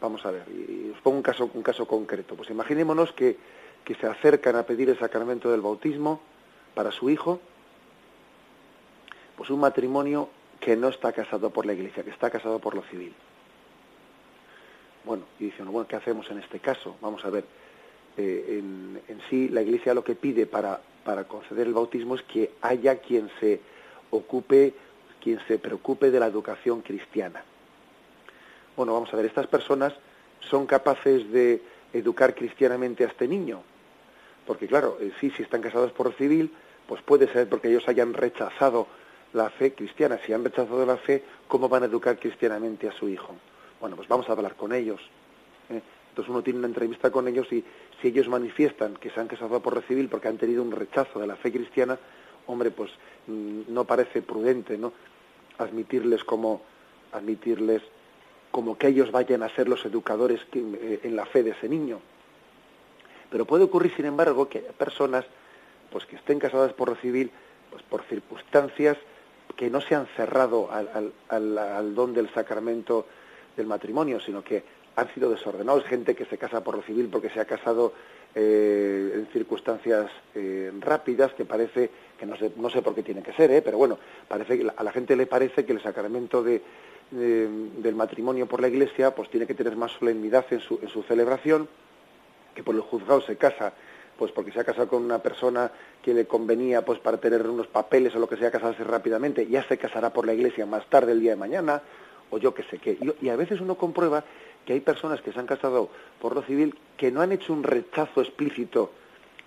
Vamos 0.00 0.24
a 0.24 0.30
ver, 0.30 0.44
y 0.48 0.90
os 0.90 1.00
pongo 1.02 1.18
un 1.18 1.22
caso, 1.22 1.50
un 1.52 1.62
caso 1.62 1.86
concreto. 1.86 2.36
Pues 2.36 2.48
imaginémonos 2.48 3.12
que, 3.12 3.36
que 3.84 3.96
se 3.96 4.06
acercan 4.06 4.56
a 4.56 4.62
pedir 4.62 4.88
el 4.88 4.98
sacramento 4.98 5.50
del 5.50 5.60
bautismo 5.60 6.22
para 6.74 6.90
su 6.90 7.10
hijo, 7.10 7.38
pues 9.36 9.50
un 9.50 9.60
matrimonio 9.60 10.30
que 10.60 10.76
no 10.76 10.88
está 10.88 11.12
casado 11.12 11.50
por 11.50 11.66
la 11.66 11.72
iglesia, 11.72 12.04
que 12.04 12.10
está 12.10 12.30
casado 12.30 12.58
por 12.58 12.74
lo 12.74 12.82
civil. 12.82 13.14
Bueno, 15.04 15.24
y 15.38 15.44
dicen, 15.44 15.70
bueno, 15.72 15.88
¿qué 15.88 15.96
hacemos 15.96 16.30
en 16.30 16.38
este 16.38 16.60
caso? 16.60 16.96
Vamos 17.00 17.24
a 17.24 17.30
ver, 17.30 17.44
eh, 18.16 18.58
en, 18.58 19.00
en, 19.08 19.20
sí 19.30 19.48
la 19.48 19.62
iglesia 19.62 19.94
lo 19.94 20.04
que 20.04 20.14
pide 20.14 20.46
para, 20.46 20.80
para 21.04 21.24
conceder 21.24 21.66
el 21.66 21.74
bautismo 21.74 22.14
es 22.14 22.22
que 22.22 22.52
haya 22.60 22.96
quien 22.96 23.30
se 23.40 23.60
ocupe, 24.10 24.74
quien 25.22 25.40
se 25.48 25.58
preocupe 25.58 26.10
de 26.10 26.20
la 26.20 26.26
educación 26.26 26.82
cristiana. 26.82 27.42
Bueno, 28.76 28.92
vamos 28.92 29.12
a 29.12 29.16
ver, 29.16 29.26
estas 29.26 29.46
personas 29.46 29.94
son 30.40 30.66
capaces 30.66 31.30
de 31.32 31.62
educar 31.92 32.34
cristianamente 32.34 33.04
a 33.04 33.08
este 33.08 33.26
niño, 33.26 33.62
porque 34.46 34.66
claro, 34.66 34.98
eh, 35.00 35.12
sí, 35.20 35.30
si 35.30 35.42
están 35.42 35.62
casados 35.62 35.92
por 35.92 36.12
civil, 36.14 36.52
pues 36.86 37.02
puede 37.02 37.32
ser 37.32 37.48
porque 37.48 37.68
ellos 37.68 37.88
hayan 37.88 38.12
rechazado 38.12 38.86
la 39.32 39.50
fe 39.50 39.72
cristiana. 39.74 40.18
Si 40.24 40.32
han 40.32 40.44
rechazado 40.44 40.84
la 40.84 40.96
fe, 40.96 41.22
¿cómo 41.48 41.68
van 41.68 41.82
a 41.82 41.86
educar 41.86 42.18
cristianamente 42.18 42.88
a 42.88 42.92
su 42.92 43.08
hijo? 43.08 43.34
Bueno, 43.80 43.96
pues 43.96 44.08
vamos 44.08 44.28
a 44.28 44.32
hablar 44.32 44.56
con 44.56 44.72
ellos. 44.72 45.00
¿eh? 45.68 45.80
Entonces 46.10 46.30
uno 46.30 46.42
tiene 46.42 46.58
una 46.58 46.68
entrevista 46.68 47.10
con 47.10 47.28
ellos 47.28 47.50
y 47.52 47.64
si 48.00 48.08
ellos 48.08 48.28
manifiestan 48.28 48.94
que 48.96 49.10
se 49.10 49.20
han 49.20 49.28
casado 49.28 49.60
por 49.60 49.74
recibir 49.74 50.08
porque 50.08 50.28
han 50.28 50.38
tenido 50.38 50.62
un 50.62 50.72
rechazo 50.72 51.20
de 51.20 51.26
la 51.26 51.36
fe 51.36 51.52
cristiana, 51.52 51.98
hombre, 52.46 52.70
pues 52.70 52.90
mm, 53.26 53.62
no 53.68 53.84
parece 53.84 54.22
prudente, 54.22 54.76
¿no? 54.76 54.92
Admitirles 55.58 56.24
como 56.24 56.62
admitirles 57.12 57.82
como 58.50 58.76
que 58.76 58.88
ellos 58.88 59.12
vayan 59.12 59.42
a 59.42 59.54
ser 59.54 59.68
los 59.68 59.84
educadores 59.84 60.40
eh, 60.52 61.00
en 61.02 61.16
la 61.16 61.26
fe 61.26 61.42
de 61.42 61.50
ese 61.50 61.68
niño. 61.68 62.00
Pero 63.30 63.44
puede 63.44 63.64
ocurrir, 63.64 63.94
sin 63.94 64.06
embargo, 64.06 64.48
que 64.48 64.58
personas 64.58 65.24
pues 65.90 66.06
que 66.06 66.16
estén 66.16 66.38
casadas 66.38 66.72
por 66.72 66.88
recibir, 66.88 67.30
pues 67.70 67.82
por 67.84 68.02
circunstancias 68.04 68.96
que 69.56 69.70
no 69.70 69.80
se 69.80 69.94
han 69.94 70.06
cerrado 70.16 70.70
al, 70.70 71.12
al, 71.28 71.94
don 71.94 72.14
del 72.14 72.32
sacramento 72.32 73.06
del 73.56 73.66
matrimonio, 73.66 74.20
sino 74.20 74.42
que 74.42 74.62
han 74.96 75.12
sido 75.14 75.30
desordenados. 75.30 75.84
Gente 75.84 76.14
que 76.14 76.24
se 76.26 76.38
casa 76.38 76.62
por 76.62 76.76
recibir 76.76 77.10
porque 77.10 77.30
se 77.30 77.40
ha 77.40 77.44
casado 77.44 77.92
eh, 78.34 79.12
en 79.14 79.26
circunstancias 79.32 80.10
eh, 80.34 80.70
rápidas, 80.80 81.32
que 81.34 81.44
parece, 81.44 81.90
que 82.18 82.26
no 82.26 82.36
sé, 82.36 82.52
no 82.56 82.70
sé 82.70 82.82
por 82.82 82.94
qué 82.94 83.02
tiene 83.02 83.22
que 83.22 83.32
ser, 83.32 83.50
¿eh? 83.50 83.62
pero 83.62 83.78
bueno, 83.78 83.98
parece 84.28 84.58
que 84.58 84.70
a 84.74 84.84
la 84.84 84.92
gente 84.92 85.16
le 85.16 85.26
parece 85.26 85.64
que 85.64 85.72
el 85.72 85.82
sacramento 85.82 86.42
de, 86.42 86.62
del 87.10 87.94
matrimonio 87.94 88.46
por 88.46 88.60
la 88.60 88.68
Iglesia 88.68 89.14
pues 89.14 89.30
tiene 89.30 89.46
que 89.46 89.54
tener 89.54 89.76
más 89.76 89.92
solemnidad 89.92 90.46
en 90.50 90.60
su, 90.60 90.78
en 90.80 90.88
su 90.88 91.02
celebración, 91.02 91.68
que 92.54 92.62
por 92.62 92.74
el 92.74 92.82
juzgado 92.82 93.20
se 93.20 93.36
casa 93.36 93.72
pues 94.20 94.32
porque 94.32 94.52
se 94.52 94.60
ha 94.60 94.64
casado 94.64 94.86
con 94.86 95.02
una 95.02 95.20
persona 95.20 95.72
que 96.02 96.12
le 96.12 96.26
convenía 96.26 96.84
pues 96.84 96.98
para 96.98 97.16
tener 97.16 97.48
unos 97.48 97.68
papeles 97.68 98.14
o 98.14 98.18
lo 98.18 98.28
que 98.28 98.36
sea 98.36 98.50
casarse 98.50 98.84
rápidamente, 98.84 99.46
ya 99.46 99.66
se 99.66 99.78
casará 99.78 100.12
por 100.12 100.26
la 100.26 100.34
iglesia 100.34 100.66
más 100.66 100.84
tarde 100.90 101.12
el 101.12 101.20
día 101.20 101.30
de 101.30 101.36
mañana, 101.36 101.80
o 102.28 102.36
yo 102.36 102.52
qué 102.52 102.62
sé 102.64 102.76
qué. 102.76 102.98
Y, 103.22 103.30
a 103.30 103.36
veces 103.36 103.62
uno 103.62 103.76
comprueba 103.76 104.22
que 104.66 104.74
hay 104.74 104.80
personas 104.80 105.22
que 105.22 105.32
se 105.32 105.38
han 105.40 105.46
casado 105.46 105.88
por 106.20 106.34
lo 106.34 106.42
civil 106.42 106.76
que 106.98 107.10
no 107.10 107.22
han 107.22 107.32
hecho 107.32 107.54
un 107.54 107.62
rechazo 107.62 108.20
explícito 108.20 108.92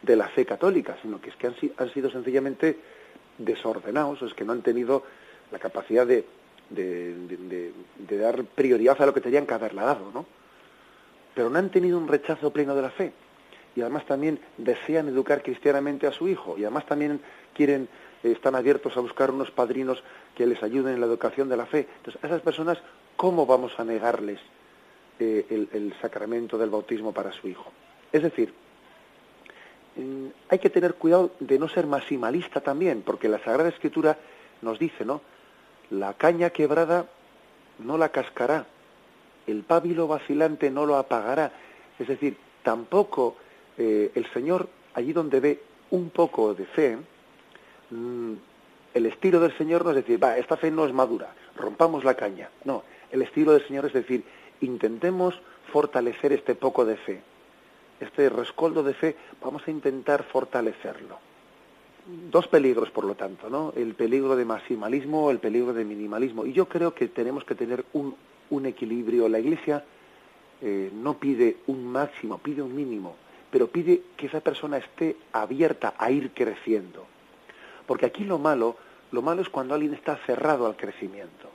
de 0.01 0.15
la 0.15 0.27
fe 0.29 0.43
católica, 0.43 0.97
sino 1.03 1.21
que 1.21 1.29
es 1.29 1.35
que 1.35 1.45
han, 1.45 1.55
han 1.77 1.93
sido 1.93 2.09
sencillamente 2.09 2.79
desordenados, 3.37 4.23
es 4.23 4.33
que 4.33 4.43
no 4.43 4.53
han 4.53 4.63
tenido 4.63 5.03
la 5.51 5.59
capacidad 5.59 6.07
de, 6.07 6.25
de, 6.71 8.17
dar 8.17 8.43
prioridad 8.43 8.99
a 8.99 9.05
lo 9.05 9.13
que 9.13 9.21
tenían 9.21 9.45
que 9.45 9.53
haberla 9.53 9.83
dado, 9.83 10.09
¿no? 10.11 10.25
Pero 11.35 11.51
no 11.51 11.59
han 11.59 11.69
tenido 11.69 11.95
un 11.99 12.07
rechazo 12.07 12.49
pleno 12.49 12.73
de 12.73 12.81
la 12.81 12.89
fe 12.89 13.13
y 13.75 13.81
además 13.81 14.05
también 14.05 14.39
desean 14.57 15.07
educar 15.07 15.41
cristianamente 15.41 16.07
a 16.07 16.11
su 16.11 16.27
hijo 16.27 16.55
y 16.57 16.63
además 16.63 16.85
también 16.85 17.19
quieren 17.53 17.87
eh, 18.23 18.31
están 18.31 18.55
abiertos 18.55 18.95
a 18.97 19.01
buscar 19.01 19.31
unos 19.31 19.51
padrinos 19.51 20.01
que 20.35 20.45
les 20.45 20.61
ayuden 20.63 20.95
en 20.95 21.01
la 21.01 21.05
educación 21.05 21.49
de 21.49 21.57
la 21.57 21.65
fe. 21.65 21.87
Entonces, 21.97 22.23
a 22.23 22.27
esas 22.27 22.41
personas, 22.41 22.77
¿cómo 23.15 23.45
vamos 23.45 23.77
a 23.79 23.83
negarles 23.83 24.39
eh, 25.19 25.67
el, 25.71 25.93
sacramento 26.01 26.57
del 26.57 26.69
bautismo 26.69 27.11
para 27.11 27.31
su 27.31 27.47
hijo? 27.47 27.71
Es 28.11 28.23
decir, 28.23 28.53
mm, 29.97 30.27
hay 30.49 30.59
que 30.59 30.69
tener 30.69 30.95
cuidado 30.95 31.31
de 31.39 31.59
no 31.59 31.67
ser 31.67 31.85
maximalista 31.85 32.61
también, 32.61 33.01
porque 33.01 33.27
la 33.27 33.39
Sagrada 33.39 33.69
Escritura 33.69 34.17
nos 34.61 34.79
dice, 34.79 35.05
¿no? 35.05 35.21
La 35.89 36.13
caña 36.13 36.49
quebrada 36.49 37.07
no 37.79 37.97
la 37.97 38.09
cascará, 38.09 38.65
el 39.45 39.63
pábilo 39.63 40.07
vacilante 40.07 40.71
no 40.71 40.85
lo 40.85 40.95
apagará. 40.95 41.51
Es 41.99 42.07
decir, 42.07 42.37
tampoco 42.63 43.35
eh, 43.77 44.11
el 44.15 44.31
Señor, 44.33 44.69
allí 44.93 45.13
donde 45.13 45.39
ve 45.39 45.59
un 45.91 46.09
poco 46.09 46.53
de 46.53 46.65
fe, 46.65 46.97
mm, 47.89 48.33
el 48.93 49.05
estilo 49.07 49.39
del 49.39 49.57
Señor 49.57 49.83
no 49.83 49.91
es 49.91 49.97
decir, 49.97 50.23
va, 50.23 50.37
esta 50.37 50.57
fe 50.57 50.69
no 50.69 50.85
es 50.85 50.93
madura, 50.93 51.33
rompamos 51.55 52.03
la 52.03 52.15
caña. 52.15 52.49
No, 52.65 52.83
el 53.11 53.21
estilo 53.21 53.53
del 53.53 53.65
Señor 53.67 53.85
es 53.85 53.93
decir, 53.93 54.23
intentemos 54.61 55.39
fortalecer 55.71 56.33
este 56.33 56.55
poco 56.55 56.85
de 56.85 56.97
fe. 56.97 57.21
Este 57.99 58.29
rescoldo 58.29 58.83
de 58.83 58.93
fe, 58.93 59.15
vamos 59.41 59.63
a 59.67 59.71
intentar 59.71 60.23
fortalecerlo. 60.23 61.17
Dos 62.29 62.47
peligros, 62.47 62.91
por 62.91 63.05
lo 63.05 63.15
tanto, 63.15 63.49
¿no? 63.49 63.73
El 63.75 63.95
peligro 63.95 64.35
de 64.35 64.43
maximalismo, 64.45 65.31
el 65.31 65.39
peligro 65.39 65.73
de 65.73 65.85
minimalismo. 65.85 66.45
Y 66.45 66.51
yo 66.51 66.67
creo 66.67 66.93
que 66.93 67.07
tenemos 67.07 67.45
que 67.45 67.55
tener 67.55 67.85
un, 67.93 68.15
un 68.49 68.65
equilibrio. 68.65 69.29
La 69.29 69.39
Iglesia 69.39 69.85
eh, 70.61 70.91
no 70.93 71.17
pide 71.17 71.57
un 71.67 71.87
máximo, 71.87 72.39
pide 72.39 72.61
un 72.61 72.75
mínimo 72.75 73.15
pero 73.53 73.67
pide 73.67 74.01
que 74.17 74.25
esa 74.25 74.39
persona 74.39 74.77
esté 74.77 75.15
abierta 75.31 75.93
a 75.99 76.09
ir 76.09 76.31
creciendo. 76.31 77.05
Porque 77.85 78.07
aquí 78.07 78.23
lo 78.23 78.39
malo, 78.39 78.77
lo 79.11 79.21
malo 79.21 79.43
es 79.43 79.49
cuando 79.49 79.75
alguien 79.75 79.93
está 79.93 80.15
cerrado 80.25 80.65
al 80.65 80.75
crecimiento. 80.75 81.51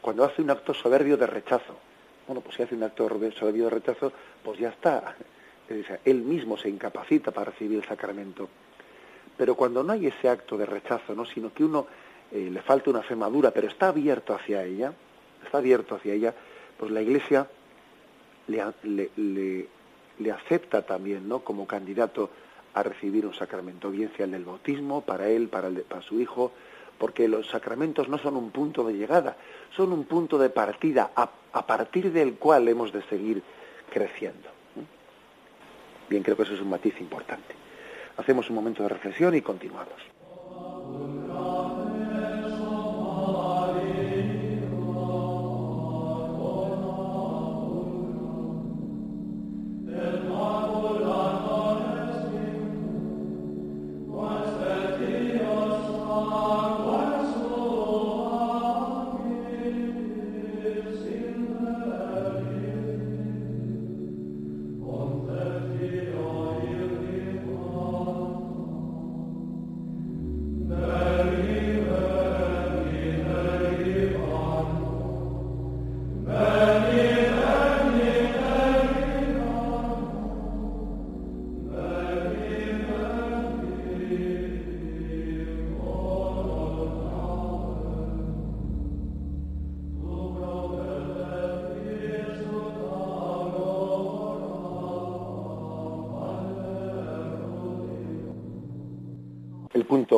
Cuando 0.00 0.24
hace 0.24 0.40
un 0.40 0.48
acto 0.48 0.72
soberbio 0.72 1.18
de 1.18 1.26
rechazo. 1.26 1.76
Bueno, 2.26 2.40
pues 2.40 2.56
si 2.56 2.62
hace 2.62 2.74
un 2.74 2.82
acto 2.82 3.06
soberbio 3.38 3.64
de 3.64 3.70
rechazo, 3.70 4.10
pues 4.42 4.58
ya 4.58 4.70
está. 4.70 5.14
él 6.06 6.22
mismo 6.22 6.56
se 6.56 6.70
incapacita 6.70 7.30
para 7.30 7.50
recibir 7.50 7.80
el 7.80 7.84
sacramento. 7.86 8.48
Pero 9.36 9.56
cuando 9.56 9.82
no 9.82 9.92
hay 9.92 10.06
ese 10.06 10.30
acto 10.30 10.56
de 10.56 10.64
rechazo, 10.64 11.14
¿no? 11.14 11.26
sino 11.26 11.52
que 11.52 11.62
uno 11.62 11.86
eh, 12.32 12.48
le 12.50 12.62
falta 12.62 12.88
una 12.88 13.02
fe 13.02 13.14
madura, 13.14 13.50
pero 13.50 13.68
está 13.68 13.88
abierto 13.88 14.34
hacia 14.34 14.64
ella, 14.64 14.94
está 15.44 15.58
abierto 15.58 15.96
hacia 15.96 16.14
ella, 16.14 16.34
pues 16.78 16.90
la 16.90 17.02
Iglesia 17.02 17.46
le, 18.46 19.68
acepta 20.32 20.82
también 20.82 21.28
¿no? 21.28 21.40
como 21.40 21.66
candidato 21.66 22.30
a 22.74 22.82
recibir 22.82 23.26
un 23.26 23.34
sacramento, 23.34 23.90
bien 23.90 24.10
sea 24.16 24.26
el 24.26 24.32
del 24.32 24.44
bautismo, 24.44 25.02
para 25.02 25.28
él, 25.28 25.48
para, 25.48 25.68
el 25.68 25.82
para 25.82 26.02
su 26.02 26.20
hijo, 26.20 26.52
porque 26.98 27.28
los 27.28 27.48
sacramentos 27.48 28.08
no 28.08 28.18
son 28.18 28.36
un 28.36 28.50
punto 28.50 28.84
de 28.84 28.94
llegada, 28.94 29.36
son 29.76 29.92
un 29.92 30.04
punto 30.04 30.38
de 30.38 30.50
partida, 30.50 31.10
a, 31.14 31.30
a 31.52 31.66
partir 31.66 32.12
del 32.12 32.34
cual 32.34 32.66
hemos 32.68 32.92
de 32.92 33.02
seguir 33.02 33.42
creciendo. 33.92 34.48
Bien, 36.08 36.22
creo 36.22 36.36
que 36.36 36.42
eso 36.42 36.54
es 36.54 36.60
un 36.60 36.70
matiz 36.70 37.00
importante. 37.00 37.54
Hacemos 38.16 38.48
un 38.50 38.56
momento 38.56 38.82
de 38.82 38.88
reflexión 38.88 39.34
y 39.34 39.40
continuamos. 39.40 41.23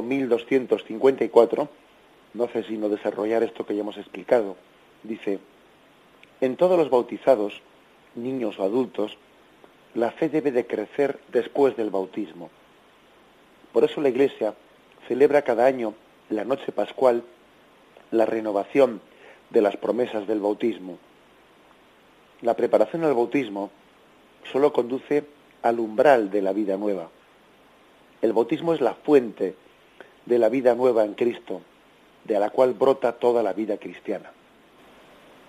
1254 0.08 1.68
no 2.34 2.44
hace 2.44 2.62
sino 2.64 2.88
desarrollar 2.88 3.42
esto 3.42 3.64
que 3.64 3.74
ya 3.74 3.80
hemos 3.80 3.96
explicado. 3.96 4.56
Dice, 5.02 5.38
en 6.40 6.56
todos 6.56 6.78
los 6.78 6.90
bautizados, 6.90 7.62
niños 8.14 8.58
o 8.58 8.62
adultos, 8.62 9.16
la 9.94 10.10
fe 10.10 10.28
debe 10.28 10.52
de 10.52 10.66
crecer 10.66 11.18
después 11.32 11.76
del 11.76 11.90
bautismo. 11.90 12.50
Por 13.72 13.84
eso 13.84 14.00
la 14.00 14.10
Iglesia 14.10 14.54
celebra 15.08 15.42
cada 15.42 15.66
año, 15.66 15.94
la 16.28 16.44
noche 16.44 16.72
pascual, 16.72 17.22
la 18.10 18.26
renovación 18.26 19.00
de 19.50 19.62
las 19.62 19.76
promesas 19.76 20.26
del 20.26 20.40
bautismo. 20.40 20.98
La 22.42 22.54
preparación 22.54 23.04
al 23.04 23.14
bautismo 23.14 23.70
solo 24.52 24.72
conduce 24.72 25.24
al 25.62 25.80
umbral 25.80 26.30
de 26.30 26.42
la 26.42 26.52
vida 26.52 26.76
nueva. 26.76 27.08
El 28.20 28.32
bautismo 28.32 28.74
es 28.74 28.80
la 28.80 28.94
fuente 28.94 29.54
de 30.26 30.38
la 30.38 30.48
vida 30.48 30.74
nueva 30.74 31.04
en 31.04 31.14
Cristo, 31.14 31.62
de 32.24 32.38
la 32.38 32.50
cual 32.50 32.74
brota 32.74 33.12
toda 33.12 33.42
la 33.42 33.52
vida 33.52 33.78
cristiana. 33.78 34.30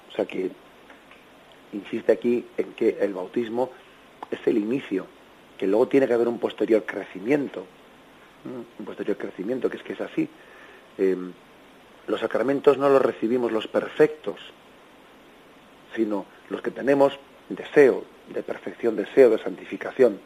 O 0.09 0.11
sea 0.15 0.25
que 0.25 0.51
insiste 1.73 2.11
aquí 2.11 2.45
en 2.57 2.73
que 2.73 2.97
el 3.01 3.13
bautismo 3.13 3.71
es 4.31 4.39
el 4.45 4.57
inicio, 4.57 5.05
que 5.57 5.67
luego 5.67 5.87
tiene 5.87 6.07
que 6.07 6.13
haber 6.13 6.27
un 6.27 6.39
posterior 6.39 6.85
crecimiento, 6.85 7.65
un 8.79 8.85
posterior 8.85 9.17
crecimiento, 9.17 9.69
que 9.69 9.77
es 9.77 9.83
que 9.83 9.93
es 9.93 10.01
así. 10.01 10.29
em, 10.97 11.33
los 12.07 12.21
sacramentos 12.21 12.77
no 12.77 12.89
los 12.89 13.01
recibimos 13.01 13.51
los 13.51 13.67
perfectos, 13.67 14.39
sino 15.95 16.25
los 16.49 16.61
que 16.61 16.71
tenemos 16.71 17.19
deseo 17.49 18.05
de 18.33 18.43
perfección, 18.43 18.95
deseo 18.95 19.29
de 19.29 19.37
santificación, 19.37 20.19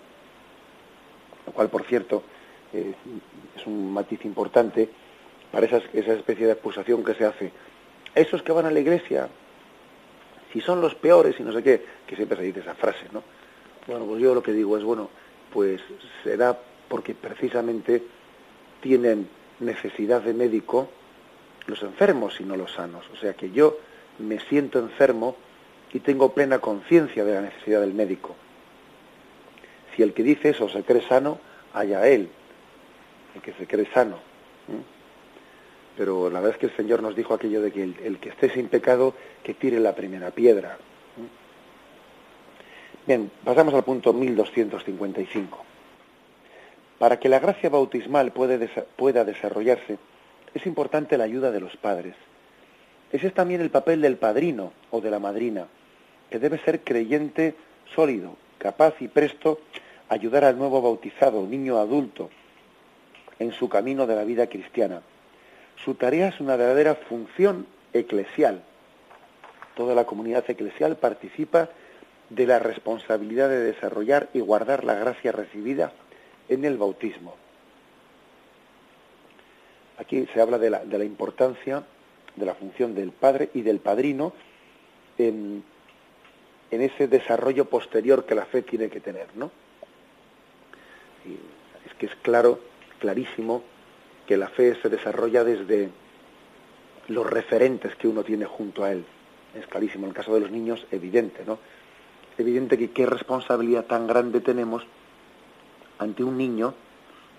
lo 1.45 1.51
cual, 1.53 1.69
por 1.69 1.83
cierto, 1.83 2.23
es 2.73 3.67
un 3.67 3.93
matiz 3.93 4.23
importante 4.25 4.89
para 5.51 5.65
esa 5.65 5.77
especie 6.13 6.45
de 6.45 6.53
acusación 6.53 7.03
que 7.03 7.13
se 7.13 7.25
hace. 7.25 7.51
Esos 8.15 8.41
que 8.43 8.51
van 8.51 8.65
a 8.65 8.71
la 8.71 8.79
iglesia, 8.79 9.27
si 10.51 10.61
son 10.61 10.81
los 10.81 10.95
peores 10.95 11.39
y 11.39 11.43
no 11.43 11.51
sé 11.51 11.63
qué, 11.63 11.85
que 12.07 12.15
siempre 12.15 12.37
se 12.37 12.43
dice 12.43 12.59
esa 12.61 12.75
frase, 12.75 13.07
¿no? 13.11 13.23
Bueno, 13.87 14.05
pues 14.05 14.21
yo 14.21 14.33
lo 14.33 14.43
que 14.43 14.53
digo 14.53 14.77
es, 14.77 14.83
bueno, 14.83 15.09
pues 15.53 15.81
será 16.23 16.57
porque 16.87 17.13
precisamente 17.13 18.03
tienen 18.81 19.27
necesidad 19.59 20.21
de 20.21 20.33
médico 20.33 20.89
los 21.67 21.81
enfermos 21.83 22.39
y 22.39 22.43
no 22.43 22.55
los 22.55 22.71
sanos. 22.73 23.05
O 23.13 23.15
sea 23.17 23.33
que 23.33 23.51
yo 23.51 23.77
me 24.19 24.39
siento 24.39 24.79
enfermo 24.79 25.35
y 25.93 25.99
tengo 25.99 26.33
plena 26.33 26.59
conciencia 26.59 27.23
de 27.23 27.33
la 27.33 27.41
necesidad 27.41 27.81
del 27.81 27.93
médico. 27.93 28.35
Si 29.95 30.03
el 30.03 30.13
que 30.13 30.23
dice 30.23 30.49
eso 30.49 30.69
se 30.69 30.83
cree 30.83 31.01
sano, 31.01 31.39
haya 31.73 32.07
él, 32.07 32.29
el 33.35 33.41
que 33.41 33.53
se 33.53 33.67
cree 33.67 33.87
sano. 33.93 34.17
Pero 35.97 36.29
la 36.29 36.39
verdad 36.39 36.55
es 36.55 36.59
que 36.59 36.65
el 36.67 36.75
Señor 36.75 37.01
nos 37.01 37.15
dijo 37.15 37.33
aquello 37.33 37.61
de 37.61 37.71
que 37.71 37.83
el, 37.83 38.19
que 38.19 38.29
esté 38.29 38.49
sin 38.49 38.67
pecado, 38.69 39.13
que 39.43 39.53
tire 39.53 39.79
la 39.79 39.93
primera 39.93 40.31
piedra. 40.31 40.77
Bien, 43.05 43.31
pasamos 43.43 43.73
al 43.73 43.83
punto 43.83 44.13
1255. 44.13 45.65
Para 46.97 47.19
que 47.19 47.29
la 47.29 47.39
gracia 47.39 47.69
bautismal 47.69 48.31
pueda 48.31 49.25
desarrollarse, 49.25 49.97
es 50.53 50.65
importante 50.65 51.17
la 51.17 51.23
ayuda 51.23 51.51
de 51.51 51.59
los 51.59 51.75
padres. 51.77 52.15
Ese 53.11 53.27
es 53.27 53.33
también 53.33 53.61
el 53.61 53.69
papel 53.69 54.01
del 54.01 54.17
padrino 54.17 54.71
o 54.91 55.01
de 55.01 55.11
la 55.11 55.19
madrina 55.19 55.67
que 56.29 56.39
debe 56.39 56.59
ser 56.59 56.81
creyente 56.81 57.55
sólido, 57.93 58.37
capaz 58.57 58.95
y 59.01 59.09
presto 59.09 59.59
a 60.07 60.13
ayudar 60.13 60.45
al 60.45 60.57
nuevo 60.57 60.81
bautizado, 60.81 61.45
niño 61.45 61.77
adulto, 61.77 62.29
en 63.41 63.51
su 63.53 63.69
camino 63.69 64.05
de 64.05 64.15
la 64.15 64.23
vida 64.23 64.47
cristiana. 64.47 65.01
Su 65.83 65.95
tarea 65.95 66.27
es 66.27 66.39
una 66.39 66.55
verdadera 66.55 66.93
función 66.93 67.65
eclesial. 67.91 68.61
Toda 69.75 69.95
la 69.95 70.05
comunidad 70.05 70.47
eclesial 70.47 70.97
participa 70.97 71.69
de 72.29 72.45
la 72.45 72.59
responsabilidad 72.59 73.49
de 73.49 73.59
desarrollar 73.61 74.29
y 74.33 74.41
guardar 74.41 74.83
la 74.83 74.93
gracia 74.93 75.31
recibida 75.31 75.91
en 76.49 76.65
el 76.65 76.77
bautismo. 76.77 77.35
Aquí 79.97 80.27
se 80.33 80.39
habla 80.39 80.59
de 80.59 80.69
la, 80.69 80.85
de 80.85 80.97
la 80.99 81.03
importancia 81.03 81.83
de 82.35 82.45
la 82.45 82.53
función 82.53 82.93
del 82.93 83.11
padre 83.11 83.49
y 83.55 83.63
del 83.63 83.79
padrino 83.79 84.33
en, 85.17 85.63
ese 86.69 87.07
desarrollo 87.07 87.65
posterior 87.65 88.25
que 88.25 88.35
la 88.35 88.45
fe 88.45 88.61
tiene 88.61 88.89
que 88.89 89.01
tener, 89.01 89.27
¿no? 89.35 89.51
es 91.85 91.93
que 91.95 92.05
es 92.05 92.15
claro, 92.21 92.70
clarísimo, 93.01 93.63
que 94.27 94.37
la 94.37 94.47
fe 94.47 94.77
se 94.81 94.87
desarrolla 94.87 95.43
desde 95.43 95.89
los 97.07 97.27
referentes 97.27 97.95
que 97.95 98.07
uno 98.07 98.23
tiene 98.23 98.45
junto 98.45 98.83
a 98.83 98.91
él. 98.91 99.03
Es 99.59 99.65
clarísimo, 99.67 100.05
en 100.05 100.11
el 100.11 100.15
caso 100.15 100.33
de 100.33 100.39
los 100.39 100.51
niños, 100.51 100.85
evidente, 100.91 101.43
¿no? 101.45 101.57
Evidente 102.37 102.77
que 102.77 102.91
qué 102.91 103.05
responsabilidad 103.05 103.85
tan 103.85 104.07
grande 104.07 104.39
tenemos 104.39 104.83
ante 105.99 106.23
un 106.23 106.37
niño 106.37 106.73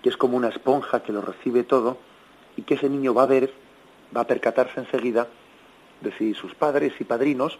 que 0.03 0.09
es 0.09 0.17
como 0.17 0.37
una 0.37 0.49
esponja 0.49 1.01
que 1.01 1.13
lo 1.13 1.21
recibe 1.21 1.63
todo 1.63 1.97
y 2.57 2.63
que 2.63 2.75
ese 2.75 2.89
niño 2.89 3.13
va 3.13 3.23
a 3.23 3.27
ver, 3.27 3.51
va 4.15 4.21
a 4.21 4.27
percatarse 4.27 4.79
enseguida 4.81 5.27
de 6.01 6.11
si 6.17 6.33
sus 6.33 6.53
padres 6.53 6.93
y 6.99 7.05
padrinos 7.05 7.57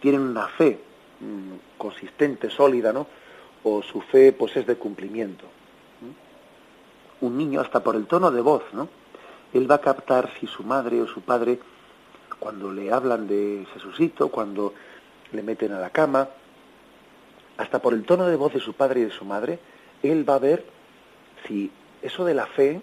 tienen 0.00 0.22
una 0.22 0.48
fe 0.48 0.80
mm, 1.20 1.78
consistente, 1.78 2.50
sólida, 2.50 2.92
¿no? 2.92 3.06
O 3.62 3.80
su 3.82 4.00
fe 4.00 4.32
pues 4.32 4.56
es 4.56 4.66
de 4.66 4.74
cumplimiento. 4.76 5.46
Un 7.22 7.38
niño 7.38 7.60
hasta 7.60 7.82
por 7.82 7.96
el 7.96 8.06
tono 8.06 8.30
de 8.30 8.42
voz, 8.42 8.62
¿no? 8.74 8.88
Él 9.54 9.70
va 9.70 9.76
a 9.76 9.80
captar 9.80 10.30
si 10.38 10.46
su 10.46 10.62
madre 10.62 11.00
o 11.00 11.06
su 11.06 11.22
padre, 11.22 11.58
cuando 12.38 12.70
le 12.72 12.92
hablan 12.92 13.26
de 13.26 13.66
Jesucito, 13.72 14.28
cuando 14.28 14.74
le 15.32 15.42
meten 15.42 15.72
a 15.72 15.80
la 15.80 15.90
cama, 15.90 16.28
hasta 17.56 17.80
por 17.80 17.94
el 17.94 18.04
tono 18.04 18.26
de 18.26 18.36
voz 18.36 18.52
de 18.52 18.60
su 18.60 18.74
padre 18.74 19.00
y 19.00 19.04
de 19.04 19.10
su 19.10 19.24
madre, 19.24 19.58
él 20.02 20.28
va 20.28 20.34
a 20.34 20.38
ver 20.38 20.64
si 21.46 21.70
eso 22.02 22.24
de 22.24 22.34
la 22.34 22.46
fe 22.46 22.80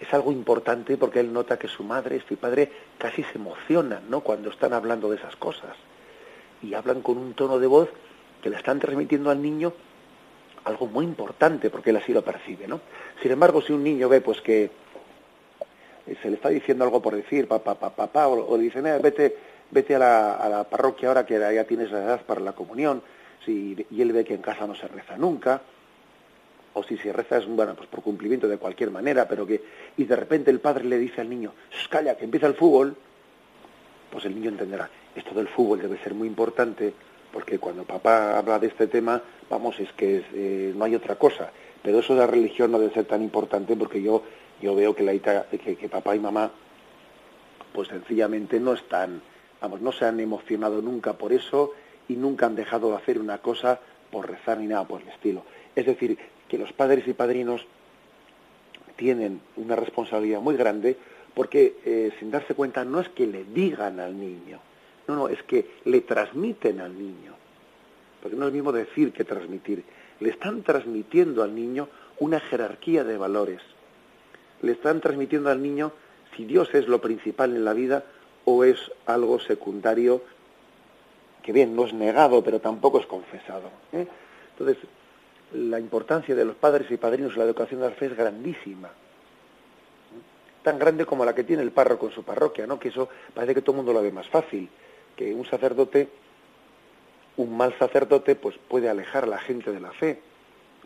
es 0.00 0.12
algo 0.12 0.32
importante 0.32 0.96
porque 0.96 1.20
él 1.20 1.32
nota 1.32 1.58
que 1.58 1.68
su 1.68 1.84
madre 1.84 2.22
su 2.26 2.36
padre 2.36 2.72
casi 2.98 3.22
se 3.24 3.38
emocionan, 3.38 4.08
¿no? 4.08 4.20
Cuando 4.20 4.50
están 4.50 4.72
hablando 4.72 5.10
de 5.10 5.16
esas 5.16 5.36
cosas 5.36 5.76
y 6.62 6.74
hablan 6.74 7.02
con 7.02 7.18
un 7.18 7.34
tono 7.34 7.58
de 7.58 7.66
voz 7.66 7.88
que 8.42 8.50
le 8.50 8.56
están 8.56 8.80
transmitiendo 8.80 9.30
al 9.30 9.40
niño 9.40 9.72
algo 10.64 10.86
muy 10.86 11.04
importante 11.04 11.70
porque 11.70 11.90
él 11.90 11.96
así 11.96 12.12
lo 12.12 12.22
percibe, 12.22 12.66
¿no? 12.66 12.80
Sin 13.22 13.30
embargo, 13.32 13.60
si 13.62 13.72
un 13.72 13.82
niño 13.82 14.08
ve 14.08 14.20
pues 14.20 14.40
que 14.40 14.70
se 16.20 16.28
le 16.28 16.36
está 16.36 16.48
diciendo 16.48 16.84
algo 16.84 17.00
por 17.00 17.14
decir, 17.14 17.48
papá, 17.48 17.74
papá, 17.74 17.94
papá, 17.94 18.28
o, 18.28 18.56
le 18.56 18.64
dicen, 18.64 18.86
eh, 18.86 18.98
vete, 18.98 19.36
vete 19.70 19.94
a 19.94 19.98
la, 19.98 20.34
a 20.34 20.48
la, 20.48 20.64
parroquia 20.64 21.08
ahora 21.08 21.24
que 21.24 21.38
ya 21.38 21.64
tienes 21.64 21.90
la 21.90 22.04
edad 22.04 22.22
para 22.26 22.40
la 22.40 22.52
comunión, 22.52 23.02
si, 23.44 23.86
y 23.90 24.02
él 24.02 24.12
ve 24.12 24.24
que 24.24 24.34
en 24.34 24.42
casa 24.42 24.66
no 24.66 24.74
se 24.74 24.86
reza 24.88 25.16
nunca, 25.16 25.62
o 26.74 26.82
si 26.82 26.96
se 26.98 27.12
reza 27.12 27.38
es 27.38 27.46
bueno, 27.46 27.74
pues 27.74 27.88
por 27.88 28.02
cumplimiento 28.02 28.48
de 28.48 28.58
cualquier 28.58 28.90
manera, 28.90 29.26
pero 29.26 29.46
que, 29.46 29.62
y 29.96 30.04
de 30.04 30.16
repente 30.16 30.50
el 30.50 30.60
padre 30.60 30.84
le 30.84 30.98
dice 30.98 31.20
al 31.20 31.30
niño, 31.30 31.52
calla, 31.88 32.16
que 32.16 32.24
empieza 32.24 32.46
el 32.46 32.54
fútbol, 32.54 32.96
pues 34.10 34.24
el 34.24 34.34
niño 34.34 34.50
entenderá, 34.50 34.90
esto 35.14 35.34
del 35.34 35.48
fútbol 35.48 35.80
debe 35.80 35.98
ser 35.98 36.14
muy 36.14 36.28
importante, 36.28 36.92
porque 37.34 37.58
cuando 37.58 37.82
papá 37.82 38.38
habla 38.38 38.60
de 38.60 38.68
este 38.68 38.86
tema, 38.86 39.20
vamos, 39.50 39.80
es 39.80 39.92
que 39.94 40.24
eh, 40.32 40.72
no 40.76 40.84
hay 40.84 40.94
otra 40.94 41.16
cosa. 41.16 41.50
Pero 41.82 41.98
eso 41.98 42.14
de 42.14 42.20
la 42.20 42.28
religión 42.28 42.70
no 42.70 42.78
debe 42.78 42.94
ser 42.94 43.06
tan 43.06 43.22
importante 43.22 43.74
porque 43.74 44.00
yo, 44.00 44.22
yo 44.62 44.76
veo 44.76 44.94
que, 44.94 45.02
la 45.02 45.12
que, 45.18 45.76
que 45.76 45.88
papá 45.88 46.14
y 46.14 46.20
mamá, 46.20 46.52
pues 47.72 47.88
sencillamente 47.88 48.60
no 48.60 48.72
están, 48.72 49.20
vamos, 49.60 49.80
no 49.80 49.90
se 49.90 50.04
han 50.04 50.20
emocionado 50.20 50.80
nunca 50.80 51.14
por 51.14 51.32
eso 51.32 51.72
y 52.06 52.14
nunca 52.14 52.46
han 52.46 52.54
dejado 52.54 52.90
de 52.90 52.98
hacer 52.98 53.18
una 53.18 53.38
cosa 53.38 53.80
por 54.12 54.30
rezar 54.30 54.58
ni 54.58 54.68
nada 54.68 54.84
por 54.84 55.02
el 55.02 55.08
estilo. 55.08 55.44
Es 55.74 55.86
decir, 55.86 56.16
que 56.46 56.56
los 56.56 56.72
padres 56.72 57.08
y 57.08 57.14
padrinos 57.14 57.66
tienen 58.94 59.40
una 59.56 59.74
responsabilidad 59.74 60.40
muy 60.40 60.56
grande 60.56 60.96
porque 61.34 61.78
eh, 61.84 62.12
sin 62.20 62.30
darse 62.30 62.54
cuenta 62.54 62.84
no 62.84 63.00
es 63.00 63.08
que 63.08 63.26
le 63.26 63.42
digan 63.42 63.98
al 63.98 64.16
niño, 64.16 64.60
no, 65.06 65.16
no, 65.16 65.28
es 65.28 65.42
que 65.42 65.78
le 65.84 66.00
transmiten 66.00 66.80
al 66.80 66.96
niño. 66.96 67.34
Porque 68.22 68.36
no 68.36 68.46
es 68.46 68.52
mismo 68.52 68.72
decir 68.72 69.12
que 69.12 69.24
transmitir. 69.24 69.84
Le 70.20 70.30
están 70.30 70.62
transmitiendo 70.62 71.42
al 71.42 71.54
niño 71.54 71.88
una 72.18 72.40
jerarquía 72.40 73.04
de 73.04 73.18
valores. 73.18 73.60
Le 74.62 74.72
están 74.72 75.00
transmitiendo 75.00 75.50
al 75.50 75.62
niño 75.62 75.92
si 76.36 76.44
Dios 76.44 76.74
es 76.74 76.88
lo 76.88 77.00
principal 77.00 77.54
en 77.54 77.64
la 77.64 77.74
vida 77.74 78.04
o 78.44 78.64
es 78.64 78.78
algo 79.06 79.38
secundario 79.40 80.22
que 81.42 81.52
bien, 81.52 81.76
no 81.76 81.84
es 81.84 81.92
negado, 81.92 82.42
pero 82.42 82.58
tampoco 82.60 82.98
es 82.98 83.06
confesado. 83.06 83.70
¿eh? 83.92 84.06
Entonces, 84.52 84.78
la 85.52 85.78
importancia 85.78 86.34
de 86.34 86.44
los 86.46 86.56
padres 86.56 86.90
y 86.90 86.96
padrinos 86.96 87.32
en 87.32 87.40
la 87.40 87.44
educación 87.44 87.80
de 87.80 87.90
la 87.90 87.94
fe 87.94 88.06
es 88.06 88.16
grandísima 88.16 88.90
tan 90.64 90.78
grande 90.78 91.06
como 91.06 91.24
la 91.24 91.34
que 91.34 91.44
tiene 91.44 91.62
el 91.62 91.70
párroco 91.70 92.06
en 92.06 92.12
su 92.12 92.24
parroquia, 92.24 92.66
¿no? 92.66 92.80
Que 92.80 92.88
eso 92.88 93.08
parece 93.32 93.54
que 93.54 93.60
todo 93.60 93.72
el 93.72 93.76
mundo 93.76 93.92
lo 93.92 94.02
ve 94.02 94.10
más 94.10 94.28
fácil, 94.28 94.68
que 95.16 95.34
un 95.34 95.44
sacerdote, 95.46 96.08
un 97.36 97.56
mal 97.56 97.76
sacerdote, 97.78 98.36
pues 98.36 98.56
puede 98.68 98.88
alejar 98.88 99.24
a 99.24 99.28
la 99.28 99.38
gente 99.38 99.72
de 99.72 99.80
la 99.80 99.92
fe, 99.92 100.20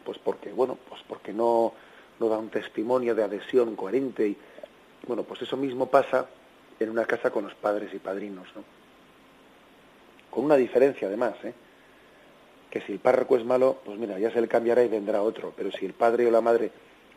pues 0.05 0.19
porque, 0.19 0.53
bueno, 0.53 0.79
pues 0.89 1.03
porque 1.07 1.33
no, 1.33 1.73
no 2.21 2.29
da 2.29 2.39
un 2.39 2.49
testimonio 2.49 3.15
de 3.15 3.25
adhesión 3.25 3.77
coherente 3.77 4.29
y, 4.29 4.37
bueno, 5.07 5.23
pues 5.23 5.43
eso 5.43 5.57
mismo 5.57 5.87
pasa 5.87 6.27
en 6.81 6.91
una 6.91 7.05
casa 7.05 7.31
con 7.31 7.45
los 7.45 7.55
padres 7.55 7.93
y 7.93 7.99
padrinos, 7.99 8.49
¿no? 8.55 8.63
Con 10.31 10.45
una 10.45 10.57
diferencia 10.57 11.09
además, 11.09 11.35
¿eh? 11.45 11.55
que 12.71 12.81
si 12.83 12.93
el 12.93 12.99
párroco 12.99 13.37
es 13.37 13.45
malo, 13.45 13.79
pues 13.85 13.99
mira, 13.99 14.19
ya 14.19 14.31
se 14.31 14.41
le 14.41 14.49
cambiará 14.49 14.83
y 14.83 14.89
vendrá 14.89 15.23
otro, 15.23 15.53
pero 15.57 15.73
si 15.73 15.87
el 15.87 15.95
padre 15.95 16.27
o 16.27 16.31
la 16.31 16.41
madre 16.41 16.71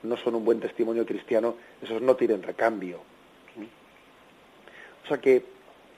no 0.04 0.18
son 0.18 0.36
un 0.36 0.46
buen 0.46 0.60
testimonio 0.60 1.06
cristiano, 1.06 1.56
esos 1.82 2.02
no 2.02 2.16
tienen 2.16 2.42
recambio. 2.42 3.02
O 5.04 5.08
sea 5.08 5.20
que 5.20 5.44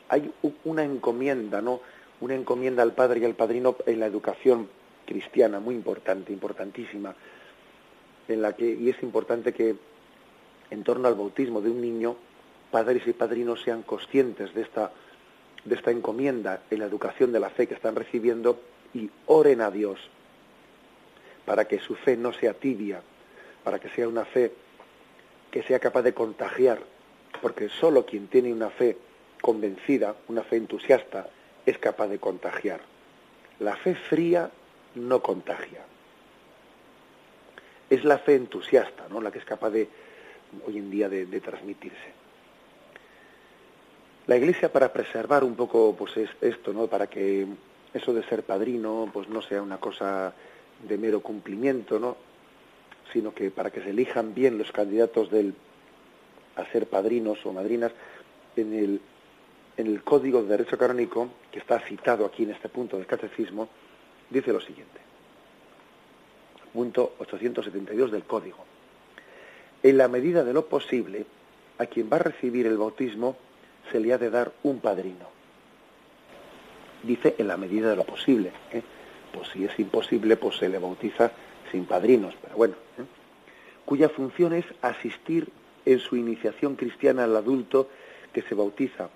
hay 0.10 0.32
una 0.64 0.84
encomienda, 0.84 1.62
¿no? 1.62 1.82
Una 2.22 2.36
encomienda 2.36 2.84
al 2.84 2.94
padre 2.94 3.20
y 3.20 3.26
al 3.26 3.36
padrino 3.36 3.76
en 3.86 4.00
la 4.00 4.06
educación 4.06 4.70
cristiana 5.06 5.60
muy 5.60 5.76
importante, 5.76 6.32
importantísima, 6.32 7.16
en 8.28 8.42
la 8.42 8.54
que 8.54 8.72
y 8.72 8.90
es 8.90 9.02
importante 9.04 9.54
que 9.54 9.76
en 10.70 10.84
torno 10.84 11.08
al 11.08 11.16
bautismo 11.16 11.62
de 11.62 11.70
un 11.70 11.82
niño, 11.82 12.16
padres 12.72 13.06
y 13.08 13.14
padrinos 13.14 13.62
sean 13.62 13.84
conscientes 13.84 14.54
de 14.54 14.62
esta 14.62 14.92
de 15.66 15.76
esta 15.76 15.92
encomienda 15.92 16.64
en 16.70 16.80
la 16.80 16.86
educación 16.86 17.32
de 17.32 17.40
la 17.40 17.50
fe 17.50 17.68
que 17.68 17.76
están 17.76 17.96
recibiendo 17.96 18.60
y 18.94 19.10
oren 19.28 19.62
a 19.62 19.72
Dios 19.72 20.00
para 21.46 21.66
que 21.66 21.80
su 21.80 21.96
fe 21.96 22.18
no 22.18 22.34
sea 22.34 22.54
tibia, 22.54 23.02
para 23.64 23.80
que 23.80 23.90
sea 23.90 24.08
una 24.08 24.26
fe 24.26 24.52
que 25.52 25.64
sea 25.64 25.80
capaz 25.80 26.02
de 26.02 26.14
contagiar, 26.14 26.80
porque 27.42 27.70
solo 27.70 28.06
quien 28.06 28.28
tiene 28.28 28.52
una 28.52 28.70
fe 28.70 28.98
convencida, 29.44 30.16
una 30.30 30.42
fe 30.42 30.56
entusiasta, 30.56 31.28
es 31.66 31.78
capaz 31.78 32.08
de 32.08 32.18
contagiar. 32.18 32.80
La 33.60 33.76
fe 33.76 33.94
fría 33.94 34.50
no 34.96 35.22
contagia. 35.22 35.82
Es 37.90 38.06
la 38.06 38.20
fe 38.20 38.36
entusiasta, 38.36 39.08
¿no? 39.10 39.20
La 39.20 39.32
que 39.32 39.40
es 39.40 39.46
capaz 39.46 39.70
de, 39.72 39.90
hoy 40.66 40.78
en 40.78 40.90
día, 40.90 41.10
de, 41.10 41.42
transmitirse. 41.42 42.14
La 44.28 44.38
Iglesia, 44.38 44.72
para 44.72 44.94
preservar 44.94 45.44
un 45.44 45.56
poco, 45.56 45.94
pues 45.94 46.16
es 46.16 46.30
esto, 46.40 46.72
¿no? 46.72 46.88
Para 46.88 47.08
que 47.08 47.46
eso 47.94 48.14
de 48.14 48.24
ser 48.24 48.44
padrino, 48.44 49.10
pues 49.12 49.28
no 49.28 49.42
sea 49.42 49.62
una 49.62 49.78
cosa 49.78 50.34
de 50.88 50.98
mero 50.98 51.20
cumplimiento, 51.20 52.00
¿no? 52.00 52.16
Sino 53.12 53.34
que 53.34 53.52
para 53.52 53.72
que 53.72 53.82
se 53.82 53.90
elijan 53.90 54.34
bien 54.34 54.58
los 54.58 54.72
candidatos 54.72 55.30
del, 55.30 55.54
a 56.56 56.64
ser 56.72 56.88
padrinos 56.88 57.46
o 57.46 57.52
madrinas, 57.52 57.92
en 58.56 58.74
el, 58.74 59.02
en 59.78 59.88
el 59.88 60.04
Código 60.04 60.42
de 60.42 60.50
Derecho 60.50 60.78
Canónico, 60.78 61.30
que 61.52 61.60
está 61.60 61.80
citado 61.80 62.26
aquí 62.26 62.44
en 62.44 62.52
este 62.52 62.70
punto 62.70 62.98
del 62.98 63.06
Catecismo, 63.06 63.70
dice 64.30 64.54
lo 64.54 64.62
siguiente. 64.62 65.00
Punto 66.72 67.14
872 67.20 68.12
del 68.12 68.24
Código. 68.24 68.66
En 69.82 69.98
la 69.98 70.08
medida 70.08 70.44
de 70.44 70.54
lo 70.54 70.68
posible, 70.68 71.26
a 71.78 71.86
quien 71.86 72.10
va 72.12 72.18
a 72.18 72.20
recibir 72.20 72.66
el 72.66 72.78
bautismo 72.78 73.36
se 73.92 74.00
le 74.00 74.14
ha 74.14 74.18
de 74.18 74.30
dar 74.30 74.54
un 74.64 74.80
padrino. 74.80 75.28
Dice 77.04 77.36
en 77.38 77.48
la 77.48 77.58
medida 77.58 77.90
de 77.90 77.96
lo 77.96 78.06
posible. 78.06 78.52
¿eh? 78.72 78.82
Pues 79.34 79.50
si 79.50 79.66
es 79.66 79.78
imposible, 79.80 80.38
pues 80.38 80.58
se 80.58 80.70
le 80.70 80.80
bautiza 80.80 81.32
sin 81.72 81.86
padrinos, 81.86 82.36
pero 82.42 82.56
bueno. 82.56 82.76
¿eh? 82.98 83.04
Cuya 83.86 84.08
función 84.08 84.54
es 84.54 84.66
asistir 84.82 85.50
en 85.86 86.00
su 86.00 86.16
iniciación 86.16 86.76
cristiana 86.76 87.26
al 87.26 87.36
adulto 87.36 87.90
que 88.32 88.42
se 88.44 88.56
bautiza 88.56 89.10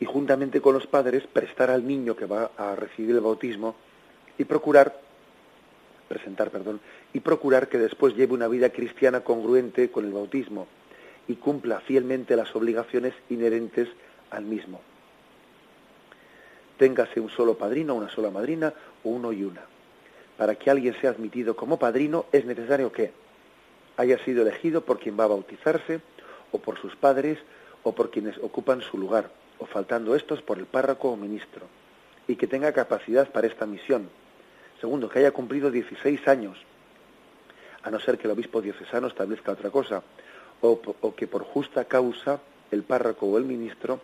y 0.00 0.04
juntamente 0.04 0.60
con 0.60 0.74
los 0.74 0.86
padres 0.86 1.24
prestar 1.26 1.70
al 1.70 1.86
niño 1.86 2.16
que 2.16 2.26
va 2.26 2.50
a 2.56 2.74
recibir 2.74 3.14
el 3.14 3.20
bautismo 3.20 3.74
y 4.38 4.44
procurar 4.44 4.98
presentar, 6.08 6.50
perdón, 6.50 6.80
y 7.12 7.20
procurar 7.20 7.68
que 7.68 7.78
después 7.78 8.14
lleve 8.14 8.34
una 8.34 8.48
vida 8.48 8.70
cristiana 8.70 9.20
congruente 9.20 9.90
con 9.90 10.04
el 10.04 10.12
bautismo 10.12 10.66
y 11.26 11.36
cumpla 11.36 11.80
fielmente 11.80 12.36
las 12.36 12.54
obligaciones 12.54 13.14
inherentes 13.30 13.88
al 14.30 14.44
mismo. 14.44 14.80
Téngase 16.78 17.20
un 17.20 17.30
solo 17.30 17.56
padrino, 17.56 17.94
una 17.94 18.10
sola 18.10 18.30
madrina 18.30 18.74
o 19.04 19.08
uno 19.08 19.32
y 19.32 19.44
una. 19.44 19.62
Para 20.36 20.56
que 20.56 20.70
alguien 20.70 20.94
sea 21.00 21.10
admitido 21.10 21.56
como 21.56 21.78
padrino 21.78 22.26
es 22.32 22.44
necesario 22.44 22.90
que 22.92 23.12
haya 23.96 24.18
sido 24.24 24.42
elegido 24.42 24.84
por 24.84 24.98
quien 24.98 25.18
va 25.18 25.24
a 25.24 25.28
bautizarse 25.28 26.00
o 26.50 26.58
por 26.58 26.78
sus 26.78 26.96
padres 26.96 27.38
o 27.84 27.92
por 27.92 28.10
quienes 28.10 28.36
ocupan 28.38 28.80
su 28.80 28.98
lugar, 28.98 29.30
o 29.58 29.66
faltando 29.66 30.14
estos 30.14 30.42
por 30.42 30.58
el 30.58 30.66
párroco 30.66 31.10
o 31.10 31.16
ministro, 31.16 31.66
y 32.26 32.36
que 32.36 32.46
tenga 32.46 32.72
capacidad 32.72 33.30
para 33.30 33.46
esta 33.46 33.66
misión, 33.66 34.08
Segundo, 34.84 35.08
que 35.08 35.20
haya 35.20 35.30
cumplido 35.30 35.70
16 35.70 36.28
años, 36.28 36.58
a 37.82 37.90
no 37.90 38.00
ser 38.00 38.18
que 38.18 38.26
el 38.26 38.32
obispo 38.32 38.60
diocesano 38.60 39.06
establezca 39.06 39.52
otra 39.52 39.70
cosa, 39.70 40.02
o, 40.60 41.14
que 41.16 41.26
por 41.26 41.42
justa 41.42 41.84
causa 41.84 42.40
el 42.70 42.82
párroco 42.82 43.26
o 43.26 43.38
el 43.38 43.44
ministro 43.44 44.00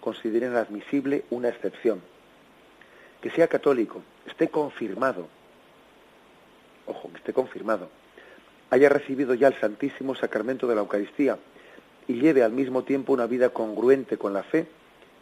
consideren 0.00 0.56
admisible 0.56 1.24
una 1.30 1.48
excepción. 1.48 2.00
Que 3.20 3.30
sea 3.30 3.48
católico, 3.48 4.02
esté 4.26 4.48
confirmado, 4.48 5.28
ojo, 6.86 7.10
que 7.12 7.18
esté 7.18 7.32
confirmado, 7.32 7.88
haya 8.70 8.88
recibido 8.88 9.34
ya 9.34 9.48
el 9.48 9.60
Santísimo 9.60 10.14
Sacramento 10.14 10.66
de 10.66 10.74
la 10.74 10.80
Eucaristía 10.80 11.38
y 12.08 12.14
lleve 12.14 12.42
al 12.42 12.50
mismo 12.50 12.82
tiempo 12.82 13.12
una 13.12 13.26
vida 13.26 13.50
congruente 13.50 14.18
con 14.18 14.32
la 14.32 14.42
fe 14.42 14.66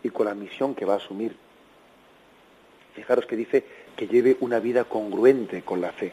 y 0.03 0.11
con 0.11 0.27
la 0.27 0.35
misión 0.35 0.75
que 0.75 0.85
va 0.85 0.95
a 0.95 0.97
asumir. 0.99 1.37
Fijaros 2.95 3.27
que 3.27 3.37
dice 3.37 3.65
que 3.97 4.07
lleve 4.07 4.37
una 4.41 4.59
vida 4.59 4.85
congruente 4.85 5.63
con 5.63 5.81
la 5.81 5.93
fe. 5.93 6.13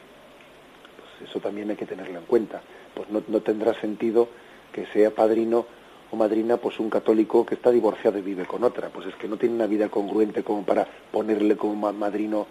Pues 0.96 1.30
eso 1.30 1.40
también 1.40 1.70
hay 1.70 1.76
que 1.76 1.86
tenerlo 1.86 2.18
en 2.18 2.24
cuenta. 2.24 2.62
Pues 2.94 3.08
no, 3.10 3.40
tendrá 3.40 3.74
sentido 3.80 4.28
que 4.72 4.86
sea 4.86 5.10
padrino 5.10 5.66
o 6.10 6.16
madrina 6.16 6.56
pues 6.56 6.80
un 6.80 6.90
católico 6.90 7.44
que 7.46 7.54
está 7.54 7.70
divorciado 7.70 8.18
y 8.18 8.22
vive 8.22 8.46
con 8.46 8.64
otra. 8.64 8.88
Pues 8.88 9.06
es 9.06 9.14
que 9.16 9.28
no 9.28 9.36
tiene 9.36 9.54
una 9.54 9.66
vida 9.66 9.88
congruente 9.88 10.42
como 10.42 10.64
para 10.64 10.86
ponerle 11.12 11.56
como 11.56 11.92
madrino, 11.92 12.46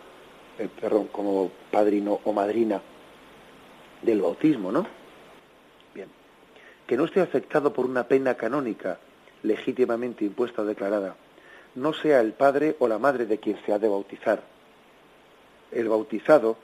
eh, 0.57 0.69
perdón, 0.79 1.07
como 1.07 1.51
padrino 1.71 2.19
o 2.23 2.33
madrina 2.33 2.81
del 4.01 4.21
bautismo, 4.21 4.71
¿no? 4.71 4.85
Bien. 5.93 6.07
Que 6.85 6.95
no 6.95 7.05
esté 7.05 7.21
afectado 7.21 7.73
por 7.73 7.85
una 7.85 8.07
pena 8.07 8.35
canónica 8.35 8.99
legítimamente 9.43 10.25
impuesta 10.25 10.61
o 10.61 10.65
declarada. 10.65 11.15
No 11.79 11.93
sea 11.93 12.19
el 12.19 12.33
padre 12.33 12.75
o 12.79 12.89
la 12.89 12.99
madre 12.99 13.25
de 13.25 13.37
quien 13.37 13.57
se 13.65 13.71
ha 13.71 13.79
de 13.79 13.87
bautizar 13.87 14.43
el 15.71 15.87
bautizado, 15.87 16.57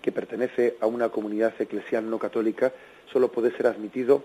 que 0.00 0.12
pertenece 0.12 0.76
a 0.80 0.86
una 0.86 1.08
comunidad 1.08 1.54
eclesial 1.58 2.08
no 2.08 2.20
católica, 2.20 2.72
solo 3.12 3.32
puede 3.32 3.50
ser 3.56 3.66
admitido 3.66 4.22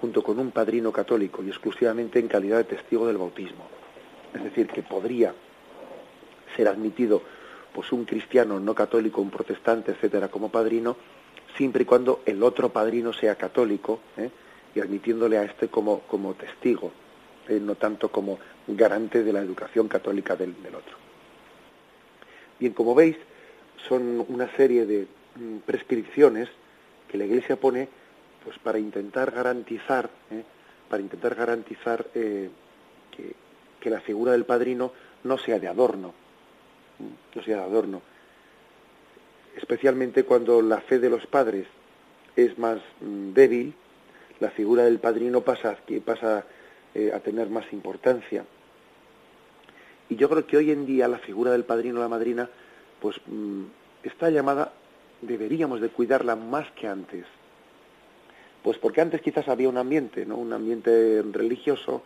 junto 0.00 0.22
con 0.22 0.38
un 0.38 0.50
padrino 0.50 0.92
católico 0.92 1.42
y 1.42 1.48
exclusivamente 1.48 2.18
en 2.18 2.26
calidad 2.28 2.56
de 2.56 2.64
testigo 2.64 3.06
del 3.06 3.18
bautismo. 3.18 3.66
Es 4.34 4.44
decir, 4.44 4.66
que 4.68 4.82
podría 4.82 5.34
ser 6.56 6.68
admitido 6.68 7.20
pues 7.74 7.92
un 7.92 8.06
cristiano 8.06 8.58
no 8.58 8.74
católico, 8.74 9.20
un 9.20 9.30
protestante, 9.30 9.92
etcétera, 9.92 10.28
como 10.28 10.48
padrino, 10.48 10.96
siempre 11.54 11.82
y 11.82 11.86
cuando 11.86 12.22
el 12.24 12.42
otro 12.42 12.70
padrino 12.70 13.12
sea 13.12 13.34
católico, 13.34 14.00
¿eh? 14.16 14.30
y 14.74 14.80
admitiéndole 14.80 15.36
a 15.36 15.42
este 15.42 15.68
como, 15.68 16.00
como 16.00 16.32
testigo, 16.32 16.92
¿eh? 17.48 17.60
no 17.60 17.74
tanto 17.74 18.10
como 18.10 18.38
garante 18.66 19.22
de 19.22 19.32
la 19.32 19.40
educación 19.40 19.88
católica 19.88 20.36
del, 20.36 20.54
otro. 20.66 20.96
Bien, 22.58 22.72
como 22.72 22.94
veis, 22.94 23.16
son 23.88 24.24
una 24.28 24.54
serie 24.56 24.86
de 24.86 25.06
mm, 25.36 25.58
prescripciones 25.58 26.48
que 27.08 27.18
la 27.18 27.24
Iglesia 27.24 27.56
pone 27.56 27.88
pues 28.44 28.58
para 28.58 28.78
intentar 28.78 29.30
garantizar 29.32 30.08
¿eh? 30.30 30.44
para 30.88 31.02
intentar 31.02 31.34
garantizar 31.34 32.06
eh, 32.14 32.48
que, 33.10 33.34
que, 33.80 33.90
la 33.90 34.00
figura 34.00 34.32
del 34.32 34.44
padrino 34.44 34.92
no 35.24 35.36
sea 35.36 35.58
de 35.58 35.66
adorno 35.66 36.14
no 37.34 37.42
sea 37.42 37.56
de 37.56 37.62
adorno 37.62 38.02
especialmente 39.56 40.24
cuando 40.24 40.62
la 40.62 40.80
fe 40.80 40.98
de 40.98 41.10
los 41.10 41.26
padres 41.26 41.66
es 42.36 42.56
más 42.58 42.78
mm, 43.00 43.32
débil 43.32 43.74
la 44.40 44.50
figura 44.50 44.84
del 44.84 44.98
padrino 44.98 45.40
pasa 45.40 45.76
pasa 46.04 46.44
eh, 46.96 47.12
a 47.14 47.20
tener 47.20 47.50
más 47.50 47.70
importancia 47.72 48.44
y 50.08 50.16
yo 50.16 50.28
creo 50.28 50.46
que 50.46 50.56
hoy 50.56 50.70
en 50.70 50.86
día 50.86 51.08
la 51.08 51.18
figura 51.18 51.52
del 51.52 51.64
padrino 51.64 51.98
o 51.98 52.02
la 52.02 52.08
madrina 52.08 52.48
pues 53.00 53.16
mm, 53.26 53.64
está 54.02 54.30
llamada, 54.30 54.72
deberíamos 55.20 55.80
de 55.80 55.88
cuidarla 55.88 56.36
más 56.36 56.70
que 56.72 56.86
antes. 56.86 57.24
Pues 58.62 58.78
porque 58.78 59.00
antes 59.00 59.20
quizás 59.20 59.48
había 59.48 59.68
un 59.68 59.76
ambiente, 59.76 60.26
¿no? 60.26 60.36
Un 60.36 60.52
ambiente 60.52 61.22
religioso 61.32 62.02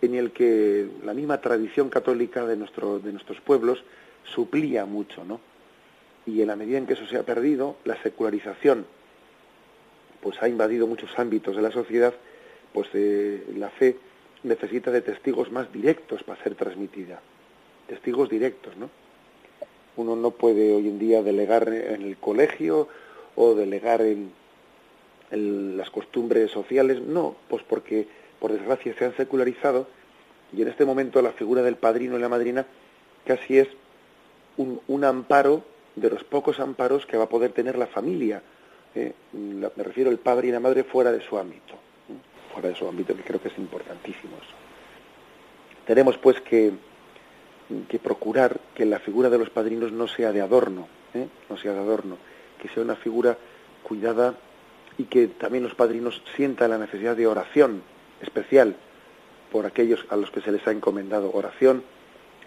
en 0.00 0.14
el 0.14 0.32
que 0.32 0.88
la 1.04 1.14
misma 1.14 1.40
tradición 1.40 1.90
católica 1.90 2.44
de, 2.44 2.56
nuestro, 2.56 2.98
de 2.98 3.12
nuestros 3.12 3.40
pueblos 3.40 3.84
suplía 4.24 4.84
mucho, 4.84 5.24
¿no? 5.24 5.40
Y 6.26 6.40
en 6.40 6.48
la 6.48 6.56
medida 6.56 6.78
en 6.78 6.86
que 6.86 6.94
eso 6.94 7.06
se 7.06 7.16
ha 7.16 7.24
perdido, 7.24 7.76
la 7.84 8.00
secularización 8.02 8.86
pues 10.20 10.40
ha 10.40 10.48
invadido 10.48 10.86
muchos 10.86 11.18
ámbitos 11.18 11.56
de 11.56 11.62
la 11.62 11.72
sociedad, 11.72 12.14
pues 12.72 12.88
eh, 12.94 13.44
la 13.56 13.70
fe 13.70 13.96
necesita 14.42 14.90
de 14.90 15.02
testigos 15.02 15.50
más 15.50 15.72
directos 15.72 16.22
para 16.22 16.42
ser 16.42 16.54
transmitida. 16.54 17.20
Testigos 17.86 18.28
directos, 18.28 18.76
¿no? 18.76 18.90
Uno 19.96 20.16
no 20.16 20.30
puede 20.30 20.72
hoy 20.72 20.88
en 20.88 20.98
día 20.98 21.22
delegar 21.22 21.68
en 21.68 22.02
el 22.02 22.16
colegio 22.16 22.88
o 23.36 23.54
delegar 23.54 24.00
en, 24.00 24.32
las 25.30 25.88
costumbres 25.88 26.50
sociales, 26.50 27.00
no, 27.00 27.34
pues 27.48 27.62
porque 27.62 28.06
por 28.38 28.52
desgracia 28.52 28.94
se 28.98 29.06
han 29.06 29.16
secularizado 29.16 29.86
y 30.54 30.60
en 30.60 30.68
este 30.68 30.84
momento 30.84 31.22
la 31.22 31.32
figura 31.32 31.62
del 31.62 31.76
padrino 31.76 32.18
y 32.18 32.20
la 32.20 32.28
madrina 32.28 32.66
casi 33.24 33.56
es 33.56 33.68
un, 34.58 35.04
amparo 35.04 35.64
de 35.96 36.10
los 36.10 36.22
pocos 36.24 36.60
amparos 36.60 37.06
que 37.06 37.16
va 37.16 37.24
a 37.24 37.28
poder 37.30 37.52
tener 37.52 37.78
la 37.78 37.86
familia. 37.86 38.42
¿eh? 38.94 39.14
me 39.32 39.82
refiero 39.82 40.10
al 40.10 40.18
padre 40.18 40.48
y 40.48 40.50
la 40.50 40.60
madre 40.60 40.84
fuera 40.84 41.10
de 41.10 41.22
su 41.22 41.38
ámbito. 41.38 41.78
Fuera 42.52 42.68
de 42.68 42.74
su 42.74 42.86
ámbito, 42.86 43.16
que 43.16 43.22
creo 43.22 43.40
que 43.40 43.48
es 43.48 43.58
importantísimo. 43.58 44.36
Tenemos 45.86 46.16
pues 46.18 46.40
que 46.40 46.72
que 47.88 47.98
procurar 47.98 48.60
que 48.74 48.84
la 48.84 48.98
figura 48.98 49.30
de 49.30 49.38
los 49.38 49.50
padrinos 49.50 49.92
no 49.92 50.06
sea 50.06 50.32
de 50.32 50.40
adorno, 50.40 50.88
¿eh? 51.14 51.26
no 51.48 51.56
sea 51.56 51.72
de 51.72 51.80
adorno, 51.80 52.18
que 52.60 52.68
sea 52.68 52.82
una 52.82 52.96
figura 52.96 53.36
cuidada 53.82 54.34
y 54.98 55.04
que 55.04 55.28
también 55.28 55.64
los 55.64 55.74
padrinos 55.74 56.22
sientan 56.36 56.70
la 56.70 56.78
necesidad 56.78 57.16
de 57.16 57.26
oración 57.26 57.82
especial 58.20 58.76
por 59.50 59.66
aquellos 59.66 60.04
a 60.10 60.16
los 60.16 60.30
que 60.30 60.40
se 60.40 60.52
les 60.52 60.66
ha 60.66 60.70
encomendado 60.70 61.32
oración 61.32 61.82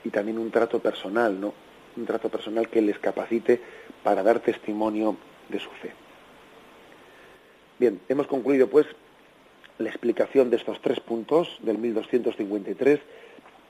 y 0.04 0.10
también 0.10 0.38
un 0.38 0.52
trato 0.52 0.80
personal, 0.80 1.40
¿no? 1.40 1.54
Un 1.98 2.06
trato 2.06 2.30
personal 2.30 2.70
que 2.70 2.82
les 2.82 3.00
capacite 3.00 3.60
para 4.04 4.22
dar 4.22 4.40
testimonio 4.40 5.16
de 5.50 5.60
su 5.60 5.70
fe. 5.70 5.92
Bien, 7.80 8.00
hemos 8.08 8.28
concluido 8.28 8.68
pues 8.68 8.86
la 9.78 9.90
explicación 9.90 10.50
de 10.50 10.58
estos 10.58 10.82
tres 10.82 11.00
puntos, 11.00 11.58
del 11.62 11.78
1253 11.78 13.00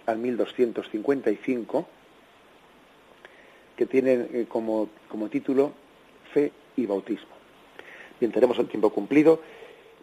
al 0.05 0.17
1255, 0.19 1.85
que 3.75 3.85
tienen 3.85 4.29
eh, 4.31 4.45
como, 4.47 4.89
como 5.09 5.29
título 5.29 5.73
Fe 6.33 6.51
y 6.75 6.85
Bautismo. 6.85 7.35
Bien, 8.19 8.31
tenemos 8.31 8.57
el 8.59 8.67
tiempo 8.67 8.91
cumplido. 8.91 9.41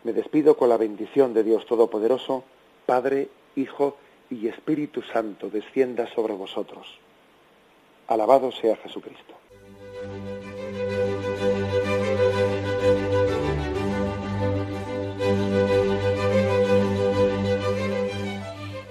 Me 0.05 0.12
despido 0.12 0.57
con 0.57 0.68
la 0.68 0.76
bendición 0.76 1.32
de 1.32 1.44
Dios 1.44 1.64
Todopoderoso, 1.66 2.44
Padre, 2.86 3.28
Hijo 3.55 3.96
y 4.30 4.48
Espíritu 4.48 5.03
Santo, 5.03 5.48
descienda 5.48 6.07
sobre 6.14 6.34
vosotros. 6.34 6.98
Alabado 8.09 8.50
sea 8.50 8.76
Jesucristo. 8.76 9.34